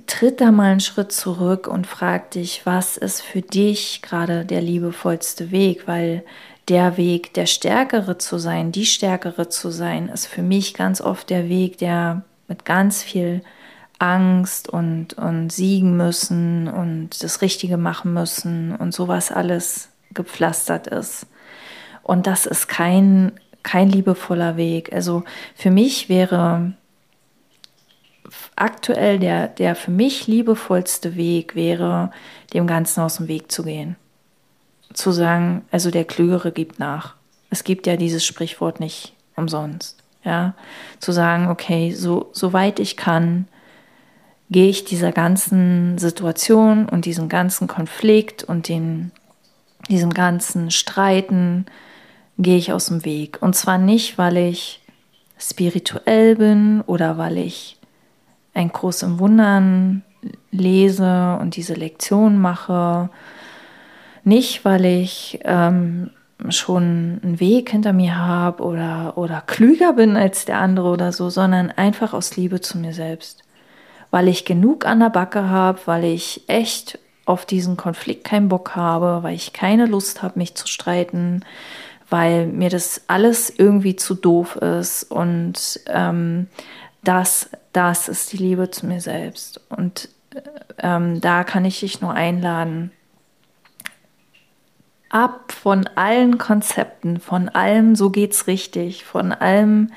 tritt 0.06 0.40
da 0.40 0.50
mal 0.50 0.72
einen 0.72 0.80
Schritt 0.80 1.12
zurück 1.12 1.66
und 1.66 1.86
frag 1.86 2.30
dich, 2.32 2.62
was 2.64 2.96
ist 2.96 3.20
für 3.20 3.42
dich 3.42 4.02
gerade 4.02 4.44
der 4.44 4.62
liebevollste 4.62 5.50
Weg, 5.50 5.86
weil 5.86 6.24
der 6.68 6.96
Weg, 6.96 7.34
der 7.34 7.46
Stärkere 7.46 8.18
zu 8.18 8.38
sein, 8.38 8.72
die 8.72 8.86
Stärkere 8.86 9.48
zu 9.48 9.70
sein, 9.70 10.08
ist 10.08 10.26
für 10.26 10.42
mich 10.42 10.74
ganz 10.74 11.00
oft 11.00 11.28
der 11.28 11.48
Weg, 11.48 11.78
der 11.78 12.22
mit 12.48 12.64
ganz 12.64 13.02
viel 13.02 13.42
Angst 14.02 14.68
und, 14.68 15.14
und 15.14 15.50
siegen 15.50 15.96
müssen 15.96 16.68
und 16.68 17.22
das 17.22 17.40
Richtige 17.40 17.76
machen 17.76 18.12
müssen 18.12 18.74
und 18.74 18.92
sowas 18.92 19.30
alles 19.30 19.88
gepflastert 20.12 20.86
ist. 20.88 21.26
Und 22.02 22.26
das 22.26 22.46
ist 22.46 22.68
kein, 22.68 23.32
kein 23.62 23.88
liebevoller 23.88 24.56
Weg. 24.56 24.92
Also 24.92 25.24
für 25.54 25.70
mich 25.70 26.08
wäre 26.08 26.72
aktuell 28.56 29.18
der, 29.18 29.48
der 29.48 29.76
für 29.76 29.90
mich 29.90 30.26
liebevollste 30.26 31.16
Weg 31.16 31.54
wäre, 31.54 32.10
dem 32.52 32.66
Ganzen 32.66 33.00
aus 33.00 33.16
dem 33.16 33.28
Weg 33.28 33.52
zu 33.52 33.62
gehen 33.62 33.96
zu 34.94 35.12
sagen, 35.12 35.64
also 35.70 35.90
der 35.90 36.04
Klügere 36.04 36.52
gibt 36.52 36.78
nach. 36.78 37.14
Es 37.50 37.64
gibt 37.64 37.86
ja 37.86 37.96
dieses 37.96 38.24
Sprichwort 38.24 38.80
nicht 38.80 39.14
umsonst. 39.36 39.98
Ja, 40.24 40.54
zu 41.00 41.10
sagen, 41.10 41.48
okay, 41.48 41.92
so, 41.92 42.30
soweit 42.32 42.78
ich 42.78 42.96
kann, 42.96 43.48
gehe 44.52 44.68
ich 44.68 44.84
dieser 44.84 45.12
ganzen 45.12 45.98
Situation 45.98 46.88
und 46.88 47.06
diesem 47.06 47.28
ganzen 47.28 47.66
Konflikt 47.66 48.44
und 48.44 48.68
den, 48.68 49.10
diesem 49.88 50.12
ganzen 50.12 50.70
Streiten, 50.70 51.66
gehe 52.38 52.56
ich 52.56 52.72
aus 52.72 52.86
dem 52.86 53.04
Weg. 53.04 53.40
Und 53.40 53.54
zwar 53.56 53.78
nicht, 53.78 54.18
weil 54.18 54.36
ich 54.36 54.80
spirituell 55.38 56.36
bin 56.36 56.82
oder 56.82 57.18
weil 57.18 57.38
ich 57.38 57.78
ein 58.54 58.72
Kurs 58.72 59.02
im 59.02 59.18
Wundern 59.18 60.02
lese 60.50 61.38
und 61.40 61.56
diese 61.56 61.74
Lektion 61.74 62.38
mache 62.40 63.10
nicht, 64.24 64.64
weil 64.64 64.84
ich 64.84 65.40
ähm, 65.44 66.10
schon 66.48 67.20
einen 67.22 67.40
Weg 67.40 67.70
hinter 67.70 67.92
mir 67.92 68.16
habe 68.16 68.62
oder, 68.62 69.14
oder 69.16 69.40
klüger 69.40 69.94
bin 69.94 70.16
als 70.16 70.44
der 70.44 70.58
andere 70.58 70.88
oder 70.88 71.12
so, 71.12 71.30
sondern 71.30 71.70
einfach 71.70 72.12
aus 72.12 72.36
Liebe 72.36 72.60
zu 72.60 72.78
mir 72.78 72.92
selbst. 72.92 73.42
Weil 74.12 74.28
ich 74.28 74.44
genug 74.44 74.86
an 74.86 75.00
der 75.00 75.10
Backe 75.10 75.48
habe, 75.48 75.80
weil 75.86 76.04
ich 76.04 76.42
echt 76.46 77.00
auf 77.24 77.44
diesen 77.44 77.76
Konflikt 77.76 78.22
keinen 78.22 78.48
Bock 78.48 78.76
habe, 78.76 79.24
weil 79.24 79.34
ich 79.34 79.52
keine 79.52 79.86
Lust 79.86 80.22
habe, 80.22 80.38
mich 80.38 80.54
zu 80.54 80.68
streiten, 80.68 81.44
weil 82.08 82.46
mir 82.46 82.70
das 82.70 83.02
alles 83.08 83.50
irgendwie 83.50 83.96
zu 83.96 84.14
doof 84.14 84.56
ist 84.56 85.04
und 85.10 85.80
ähm, 85.86 86.46
das, 87.02 87.50
das 87.72 88.08
ist 88.08 88.32
die 88.32 88.36
Liebe 88.36 88.70
zu 88.70 88.86
mir 88.86 89.00
selbst. 89.00 89.60
Und 89.68 90.08
ähm, 90.78 91.20
da 91.20 91.44
kann 91.44 91.64
ich 91.64 91.80
dich 91.80 92.00
nur 92.00 92.12
einladen, 92.12 92.92
ab 95.08 95.52
von 95.52 95.88
allen 95.94 96.38
Konzepten, 96.38 97.20
von 97.20 97.48
allem, 97.48 97.96
so 97.96 98.10
geht's 98.10 98.46
richtig, 98.46 99.04
von 99.04 99.32
allem, 99.32 99.92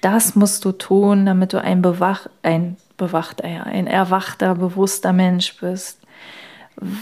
das 0.00 0.34
musst 0.36 0.64
du 0.64 0.72
tun, 0.72 1.26
damit 1.26 1.52
du 1.52 1.60
ein 1.60 1.82
bewach, 1.82 2.26
ein 2.42 2.76
bewachter, 3.02 3.44
ein 3.44 3.86
erwachter, 3.86 4.54
bewusster 4.54 5.12
Mensch 5.12 5.56
bist. 5.58 5.98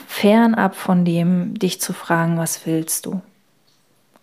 Fernab 0.07 0.75
von 0.75 1.05
dem, 1.05 1.59
dich 1.59 1.81
zu 1.81 1.93
fragen, 1.93 2.39
was 2.39 2.67
willst 2.67 3.07
du? 3.07 3.21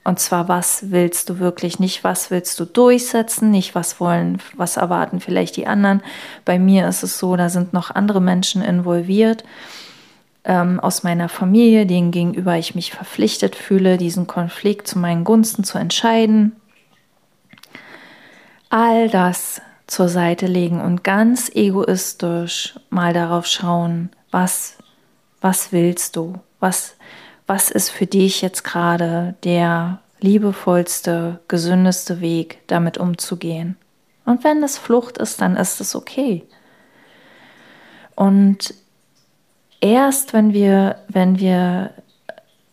Und 0.03 0.19
zwar, 0.19 0.47
was 0.47 0.89
willst 0.91 1.29
du 1.29 1.39
wirklich? 1.39 1.79
Nicht, 1.79 2.03
was 2.03 2.31
willst 2.31 2.59
du 2.59 2.65
durchsetzen, 2.65 3.51
nicht, 3.51 3.75
was 3.75 3.99
wollen, 3.99 4.39
was 4.55 4.77
erwarten 4.77 5.19
vielleicht 5.19 5.55
die 5.57 5.67
anderen. 5.67 6.01
Bei 6.45 6.57
mir 6.57 6.87
ist 6.87 7.03
es 7.03 7.19
so, 7.19 7.35
da 7.35 7.49
sind 7.49 7.73
noch 7.73 7.91
andere 7.93 8.21
Menschen 8.21 8.61
involviert 8.61 9.43
ähm, 10.45 10.79
aus 10.79 11.03
meiner 11.03 11.29
Familie, 11.29 11.85
denen 11.85 12.11
gegenüber 12.11 12.57
ich 12.57 12.73
mich 12.73 12.91
verpflichtet 12.91 13.55
fühle, 13.55 13.97
diesen 13.97 14.25
Konflikt 14.25 14.87
zu 14.87 14.97
meinen 14.97 15.25
Gunsten 15.25 15.63
zu 15.63 15.77
entscheiden. 15.77 16.55
All 18.69 19.09
das 19.09 19.61
zur 19.87 20.09
Seite 20.09 20.45
legen 20.47 20.81
und 20.81 21.03
ganz 21.03 21.49
egoistisch 21.53 22.75
mal 22.89 23.13
darauf 23.13 23.47
schauen, 23.47 24.09
was, 24.31 24.77
was 25.41 25.71
willst 25.71 26.17
du? 26.17 26.35
Was, 26.59 26.95
was 27.47 27.71
ist 27.71 27.89
für 27.89 28.05
dich 28.05 28.41
jetzt 28.41 28.63
gerade 28.63 29.35
der 29.43 30.01
liebevollste, 30.19 31.39
gesündeste 31.47 32.19
Weg, 32.19 32.59
damit 32.67 32.97
umzugehen? 32.97 33.77
Und 34.25 34.43
wenn 34.43 34.61
es 34.61 34.77
Flucht 34.77 35.17
ist, 35.19 35.39
dann 35.39 35.55
ist 35.55 35.79
es 35.79 35.95
okay. 35.95 36.43
Und 38.15 38.73
erst 39.79 40.33
wenn 40.33 40.51
wir, 40.51 40.97
wenn 41.07 41.39
wir 41.39 41.91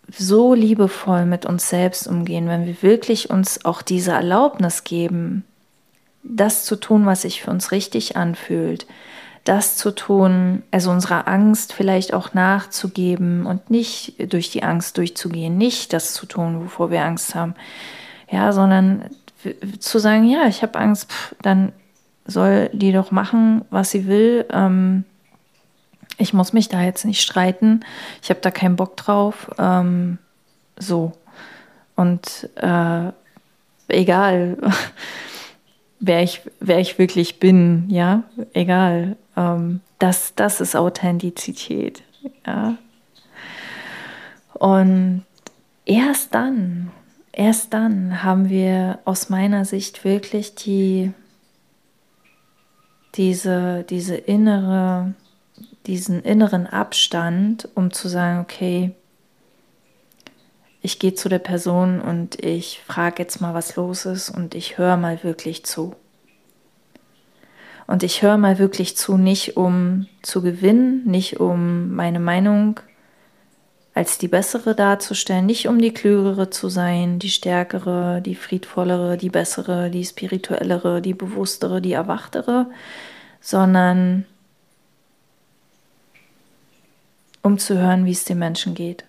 so 0.09 0.55
liebevoll 0.55 1.27
mit 1.27 1.47
uns 1.47 1.69
selbst 1.69 2.09
umgehen, 2.09 2.49
wenn 2.49 2.67
wir 2.67 2.83
wirklich 2.83 3.31
uns 3.31 3.65
auch 3.65 3.83
diese 3.83 4.13
Erlaubnis 4.13 4.85
geben, 4.85 5.45
das 6.25 6.65
zu 6.65 6.77
tun, 6.77 7.07
was 7.07 7.23
sich 7.23 7.43
für 7.43 7.51
uns 7.51 7.71
richtig 7.71 8.17
anfühlt, 8.17 8.87
das 9.45 9.77
zu 9.77 9.91
tun, 9.91 10.63
also 10.71 10.91
unserer 10.91 11.29
Angst 11.29 11.75
vielleicht 11.75 12.15
auch 12.15 12.33
nachzugeben 12.33 13.45
und 13.45 13.71
nicht 13.71 14.33
durch 14.33 14.51
die 14.51 14.63
Angst 14.63 14.97
durchzugehen, 14.97 15.59
nicht 15.59 15.93
das 15.93 16.15
zu 16.15 16.25
tun, 16.25 16.65
wovor 16.65 16.91
wir 16.91 17.05
Angst 17.05 17.35
haben, 17.35 17.55
ja, 18.31 18.53
sondern 18.53 19.05
zu 19.79 19.99
sagen, 19.99 20.25
ja, 20.25 20.47
ich 20.47 20.63
habe 20.63 20.79
Angst, 20.79 21.11
pff, 21.11 21.35
dann 21.43 21.73
soll 22.25 22.71
die 22.73 22.93
doch 22.93 23.11
machen, 23.11 23.65
was 23.71 23.91
sie 23.91 24.07
will. 24.07 24.47
Ähm, 24.51 25.05
ich 26.17 26.33
muss 26.33 26.53
mich 26.53 26.69
da 26.69 26.83
jetzt 26.83 27.05
nicht 27.05 27.21
streiten. 27.21 27.85
Ich 28.23 28.31
habe 28.31 28.41
da 28.41 28.51
keinen 28.51 28.77
Bock 28.77 28.97
drauf. 28.97 29.51
Ähm, 29.59 30.19
so. 30.79 31.13
Und 31.97 32.49
äh, 32.57 33.13
egal, 33.89 34.57
wer 36.07 36.23
ich, 36.23 36.43
wer 36.61 36.79
ich 36.79 36.99
wirklich 36.99 37.41
bin, 37.41 37.89
ja, 37.89 38.25
egal. 38.53 39.17
Ähm, 39.37 39.81
das, 39.99 40.35
das 40.35 40.61
ist 40.61 40.77
Authentizität. 40.77 42.03
Ja. 42.47 42.77
Und 44.55 45.25
erst 45.85 46.35
dann, 46.35 46.91
erst 47.33 47.73
dann 47.75 48.23
haben 48.23 48.49
wir 48.49 48.99
aus 49.05 49.31
meiner 49.31 49.65
Sicht 49.65 50.05
wirklich 50.05 50.55
die, 50.55 51.13
diese, 53.15 53.85
diese 53.89 54.17
innere 54.17 55.15
diesen 55.87 56.23
inneren 56.23 56.67
Abstand, 56.67 57.69
um 57.75 57.93
zu 57.93 58.09
sagen, 58.09 58.41
okay, 58.41 58.93
ich 60.85 60.99
gehe 60.99 61.15
zu 61.15 61.31
der 61.31 61.39
Person 61.39 62.03
und 62.03 62.45
ich 62.45 62.83
frage 62.87 63.23
jetzt 63.23 63.41
mal, 63.41 63.55
was 63.55 63.75
los 63.75 64.05
ist 64.05 64.29
und 64.29 64.55
ich 64.55 64.77
höre 64.77 64.99
mal 64.99 65.25
wirklich 65.25 65.65
zu. 65.65 65.97
Und 67.87 68.03
ich 68.03 68.21
höre 68.21 68.37
mal 68.37 68.59
wirklich 68.59 68.95
zu, 68.95 69.17
nicht 69.17 69.57
um 69.57 70.07
zu 70.21 70.43
gewinnen, 70.43 71.03
nicht 71.07 71.41
um 71.41 71.95
meine 71.95 72.21
Meinung 72.21 72.81
als 73.95 74.19
die 74.19 74.29
bessere 74.29 74.75
darzustellen, 74.75 75.47
nicht 75.47 75.69
um 75.69 75.79
die 75.79 75.95
klügere 75.95 76.51
zu 76.51 76.69
sein, 76.69 77.19
die 77.19 77.31
stärkere, 77.31 78.21
die 78.21 78.35
friedvollere, 78.35 79.17
die 79.17 79.31
bessere, 79.31 79.89
die 79.89 80.05
spirituellere, 80.05 81.01
die 81.01 81.15
bewusstere, 81.15 81.81
die 81.81 81.93
erwachtere, 81.93 82.67
sondern 83.41 84.27
um 87.41 87.57
zu 87.59 87.79
hören, 87.79 88.05
wie 88.05 88.13
es 88.13 88.27
den 88.27 88.39
Menschen 88.39 88.75
geht. 88.75 89.05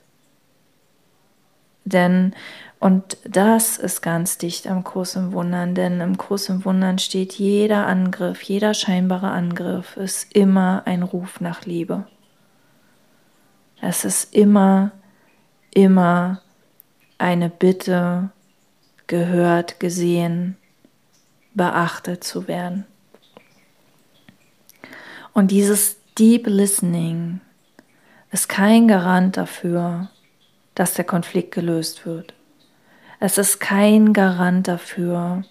Denn, 1.85 2.33
und 2.79 3.17
das 3.23 3.77
ist 3.77 4.01
ganz 4.01 4.37
dicht 4.37 4.67
am 4.67 4.83
Kurs 4.83 5.15
im 5.15 5.31
Wundern, 5.31 5.75
denn 5.75 6.01
im 6.01 6.17
Kurs 6.17 6.49
im 6.49 6.65
Wundern 6.65 6.97
steht 6.97 7.33
jeder 7.33 7.85
Angriff, 7.85 8.41
jeder 8.41 8.73
scheinbare 8.73 9.29
Angriff 9.29 9.95
ist 9.95 10.35
immer 10.35 10.83
ein 10.85 11.03
Ruf 11.03 11.39
nach 11.39 11.65
Liebe. 11.65 12.05
Es 13.81 14.03
ist 14.03 14.33
immer, 14.33 14.91
immer 15.73 16.41
eine 17.19 17.49
Bitte, 17.49 18.31
gehört, 19.07 19.79
gesehen, 19.79 20.57
beachtet 21.53 22.23
zu 22.23 22.47
werden. 22.47 22.85
Und 25.33 25.51
dieses 25.51 25.97
Deep 26.17 26.47
Listening 26.47 27.41
ist 28.31 28.49
kein 28.49 28.87
Garant 28.87 29.37
dafür, 29.37 30.09
dass 30.75 30.93
der 30.93 31.05
Konflikt 31.05 31.53
gelöst 31.53 32.05
wird. 32.05 32.33
Es 33.19 33.38
ist 33.38 33.59
kein 33.59 34.13
Garant 34.13 34.67
dafür, 34.67 35.43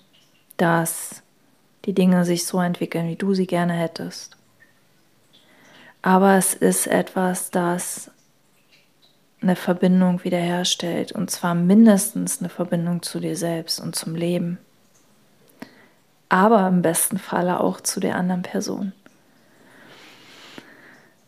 dass 0.57 1.23
die 1.87 1.95
Dinge 1.95 2.25
sich 2.25 2.47
so 2.47 2.61
entwickeln, 2.61 3.09
wie 3.09 3.17
du 3.17 3.35
sie 3.35 3.47
gerne 3.47 3.73
hättest. 3.73 4.37
Aber 6.03 6.37
es 6.37 6.55
ist 6.55 6.87
etwas, 6.87 7.51
das 7.51 8.11
eine 9.41 9.57
Verbindung 9.57 10.25
wiederherstellt 10.25 11.13
und 11.13 11.31
zwar 11.31 11.55
mindestens 11.55 12.41
eine 12.41 12.49
Verbindung 12.49 13.03
zu 13.03 13.21
dir 13.21 13.37
selbst 13.37 13.81
und 13.81 13.95
zum 13.95 14.15
Leben. 14.15 14.59
Aber 16.29 16.67
im 16.69 16.83
besten 16.83 17.19
Falle 17.19 17.61
auch 17.61 17.81
zu 17.81 18.01
der 18.01 18.17
anderen 18.17 18.43
Person. 18.43 18.93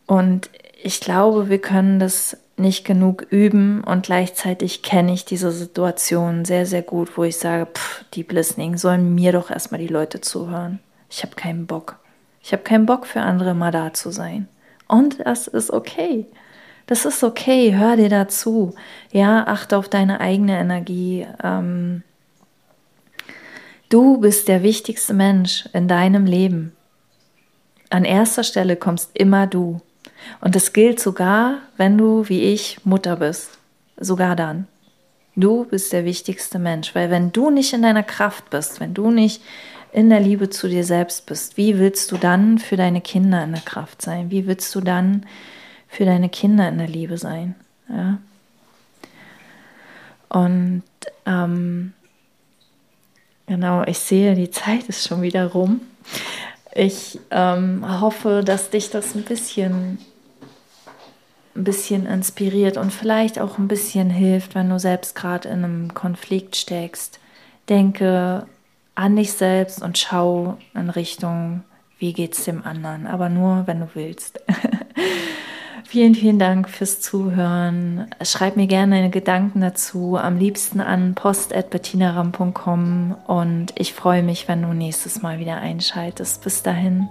Und 0.07 0.51
ich 0.83 1.01
glaube, 1.01 1.49
wir 1.49 1.61
können 1.61 1.99
das 1.99 2.37
nicht 2.57 2.85
genug 2.85 3.27
üben 3.31 3.85
und 3.85 4.07
gleichzeitig 4.07 4.83
kenne 4.83 5.13
ich 5.13 5.25
diese 5.25 5.51
Situation 5.53 6.45
sehr, 6.45 6.65
sehr 6.65 6.83
gut, 6.83 7.17
wo 7.17 7.25
ich 7.25 7.37
sage, 7.37 7.67
pff, 7.67 8.05
Deep 8.15 8.33
Listening, 8.33 8.79
sollen 8.79 9.15
mir 9.15 9.33
doch 9.33 9.51
erstmal 9.51 9.81
die 9.81 9.87
Leute 9.87 10.21
zuhören. 10.21 10.81
Ich 11.11 11.23
habe 11.23 11.37
keinen 11.37 11.67
Bock. 11.67 11.99
Ich 12.43 12.53
habe 12.53 12.63
keinen 12.63 12.87
Bock 12.87 13.07
für 13.07 13.21
andere 13.21 13.55
mal 13.55 13.73
da 13.73 13.93
zu 13.93 14.11
sein. 14.11 14.49
Und 14.89 15.27
das 15.27 15.49
ist 15.49 15.71
okay. 15.71 16.27
Das 16.87 17.05
ist 17.05 17.25
okay, 17.25 17.75
hör 17.75 17.97
dir 17.97 18.09
dazu. 18.09 18.75
Ja, 19.11 19.47
achte 19.47 19.77
auf 19.77 19.89
deine 19.89 20.21
eigene 20.21 20.59
Energie. 20.59 21.27
Ähm, 21.43 22.03
du 23.89 24.19
bist 24.19 24.49
der 24.49 24.63
wichtigste 24.63 25.13
Mensch 25.13 25.69
in 25.73 25.89
deinem 25.89 26.25
Leben. 26.25 26.73
An 27.91 28.05
erster 28.05 28.45
Stelle 28.45 28.77
kommst 28.77 29.11
immer 29.15 29.47
du. 29.47 29.81
Und 30.41 30.55
das 30.55 30.73
gilt 30.73 31.01
sogar, 31.01 31.59
wenn 31.77 31.97
du 31.99 32.29
wie 32.29 32.43
ich 32.43 32.79
Mutter 32.85 33.17
bist. 33.17 33.51
Sogar 33.99 34.37
dann. 34.37 34.67
Du 35.35 35.65
bist 35.65 35.93
der 35.93 36.05
wichtigste 36.05 36.59
Mensch, 36.59 36.95
weil 36.95 37.11
wenn 37.11 37.33
du 37.33 37.51
nicht 37.51 37.73
in 37.73 37.83
deiner 37.83 38.03
Kraft 38.03 38.49
bist, 38.51 38.81
wenn 38.81 38.95
du 38.95 39.11
nicht 39.11 39.43
in 39.93 40.09
der 40.11 40.21
Liebe 40.21 40.51
zu 40.51 40.69
dir 40.69 40.85
selbst 40.85 41.27
bist, 41.27 41.57
wie 41.57 41.79
willst 41.79 42.11
du 42.13 42.17
dann 42.17 42.59
für 42.59 42.77
deine 42.77 43.01
Kinder 43.01 43.43
in 43.45 43.53
der 43.53 43.61
Kraft 43.61 44.03
sein? 44.03 44.31
Wie 44.31 44.47
willst 44.47 44.75
du 44.75 44.81
dann 44.81 45.27
für 45.89 46.05
deine 46.05 46.29
Kinder 46.29 46.69
in 46.69 46.79
der 46.79 46.89
Liebe 46.89 47.19
sein? 47.19 47.55
Ja? 47.89 48.19
Und 50.29 50.83
ähm, 51.25 51.93
genau, 53.47 53.85
ich 53.85 53.99
sehe, 53.99 54.35
die 54.35 54.51
Zeit 54.51 54.85
ist 54.89 55.07
schon 55.07 55.23
wieder 55.23 55.47
rum. 55.47 55.81
Ich 56.75 57.19
ähm, 57.31 58.01
hoffe, 58.01 58.43
dass 58.45 58.71
dich 58.71 58.91
das 58.91 59.15
ein 59.15 59.23
bisschen 59.23 59.99
ein 61.57 61.65
bisschen 61.65 62.07
inspiriert 62.07 62.77
und 62.77 62.93
vielleicht 62.93 63.39
auch 63.39 63.59
ein 63.59 63.69
bisschen 63.69 64.11
hilft, 64.11 64.55
wenn 64.55 64.69
du 64.69 64.79
selbst 64.79 65.15
gerade 65.15 65.49
in 65.49 65.65
einem 65.65 65.95
Konflikt 65.95 66.57
steckst. 66.57 67.19
Denke 67.69 68.47
an 68.95 69.17
dich 69.17 69.33
selbst 69.33 69.83
und 69.83 69.99
schau 69.99 70.59
in 70.75 70.91
Richtung, 70.91 71.65
wie 71.99 72.13
geht 72.13 72.35
es 72.35 72.45
dem 72.45 72.65
anderen, 72.65 73.07
aber 73.07 73.29
nur, 73.29 73.67
wenn 73.67 73.81
du 73.81 73.89
willst. 73.95 74.41
vielen, 75.85 76.15
vielen 76.15 76.39
Dank 76.39 76.69
fürs 76.69 77.01
Zuhören. 77.01 78.07
Schreib 78.23 78.57
mir 78.57 78.67
gerne 78.67 78.97
deine 78.97 79.11
Gedanken 79.11 79.61
dazu, 79.61 80.17
am 80.17 80.37
liebsten 80.37 80.81
an 80.81 81.15
post.bettinaram.com 81.15 83.17
und 83.27 83.73
ich 83.77 83.95
freue 83.95 84.23
mich, 84.23 84.49
wenn 84.49 84.63
du 84.63 84.69
nächstes 84.69 85.23
Mal 85.23 85.39
wieder 85.39 85.57
einschaltest. 85.57 86.43
Bis 86.43 86.63
dahin, 86.63 87.09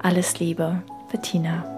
alles 0.00 0.40
Liebe, 0.40 0.82
Bettina. 1.10 1.77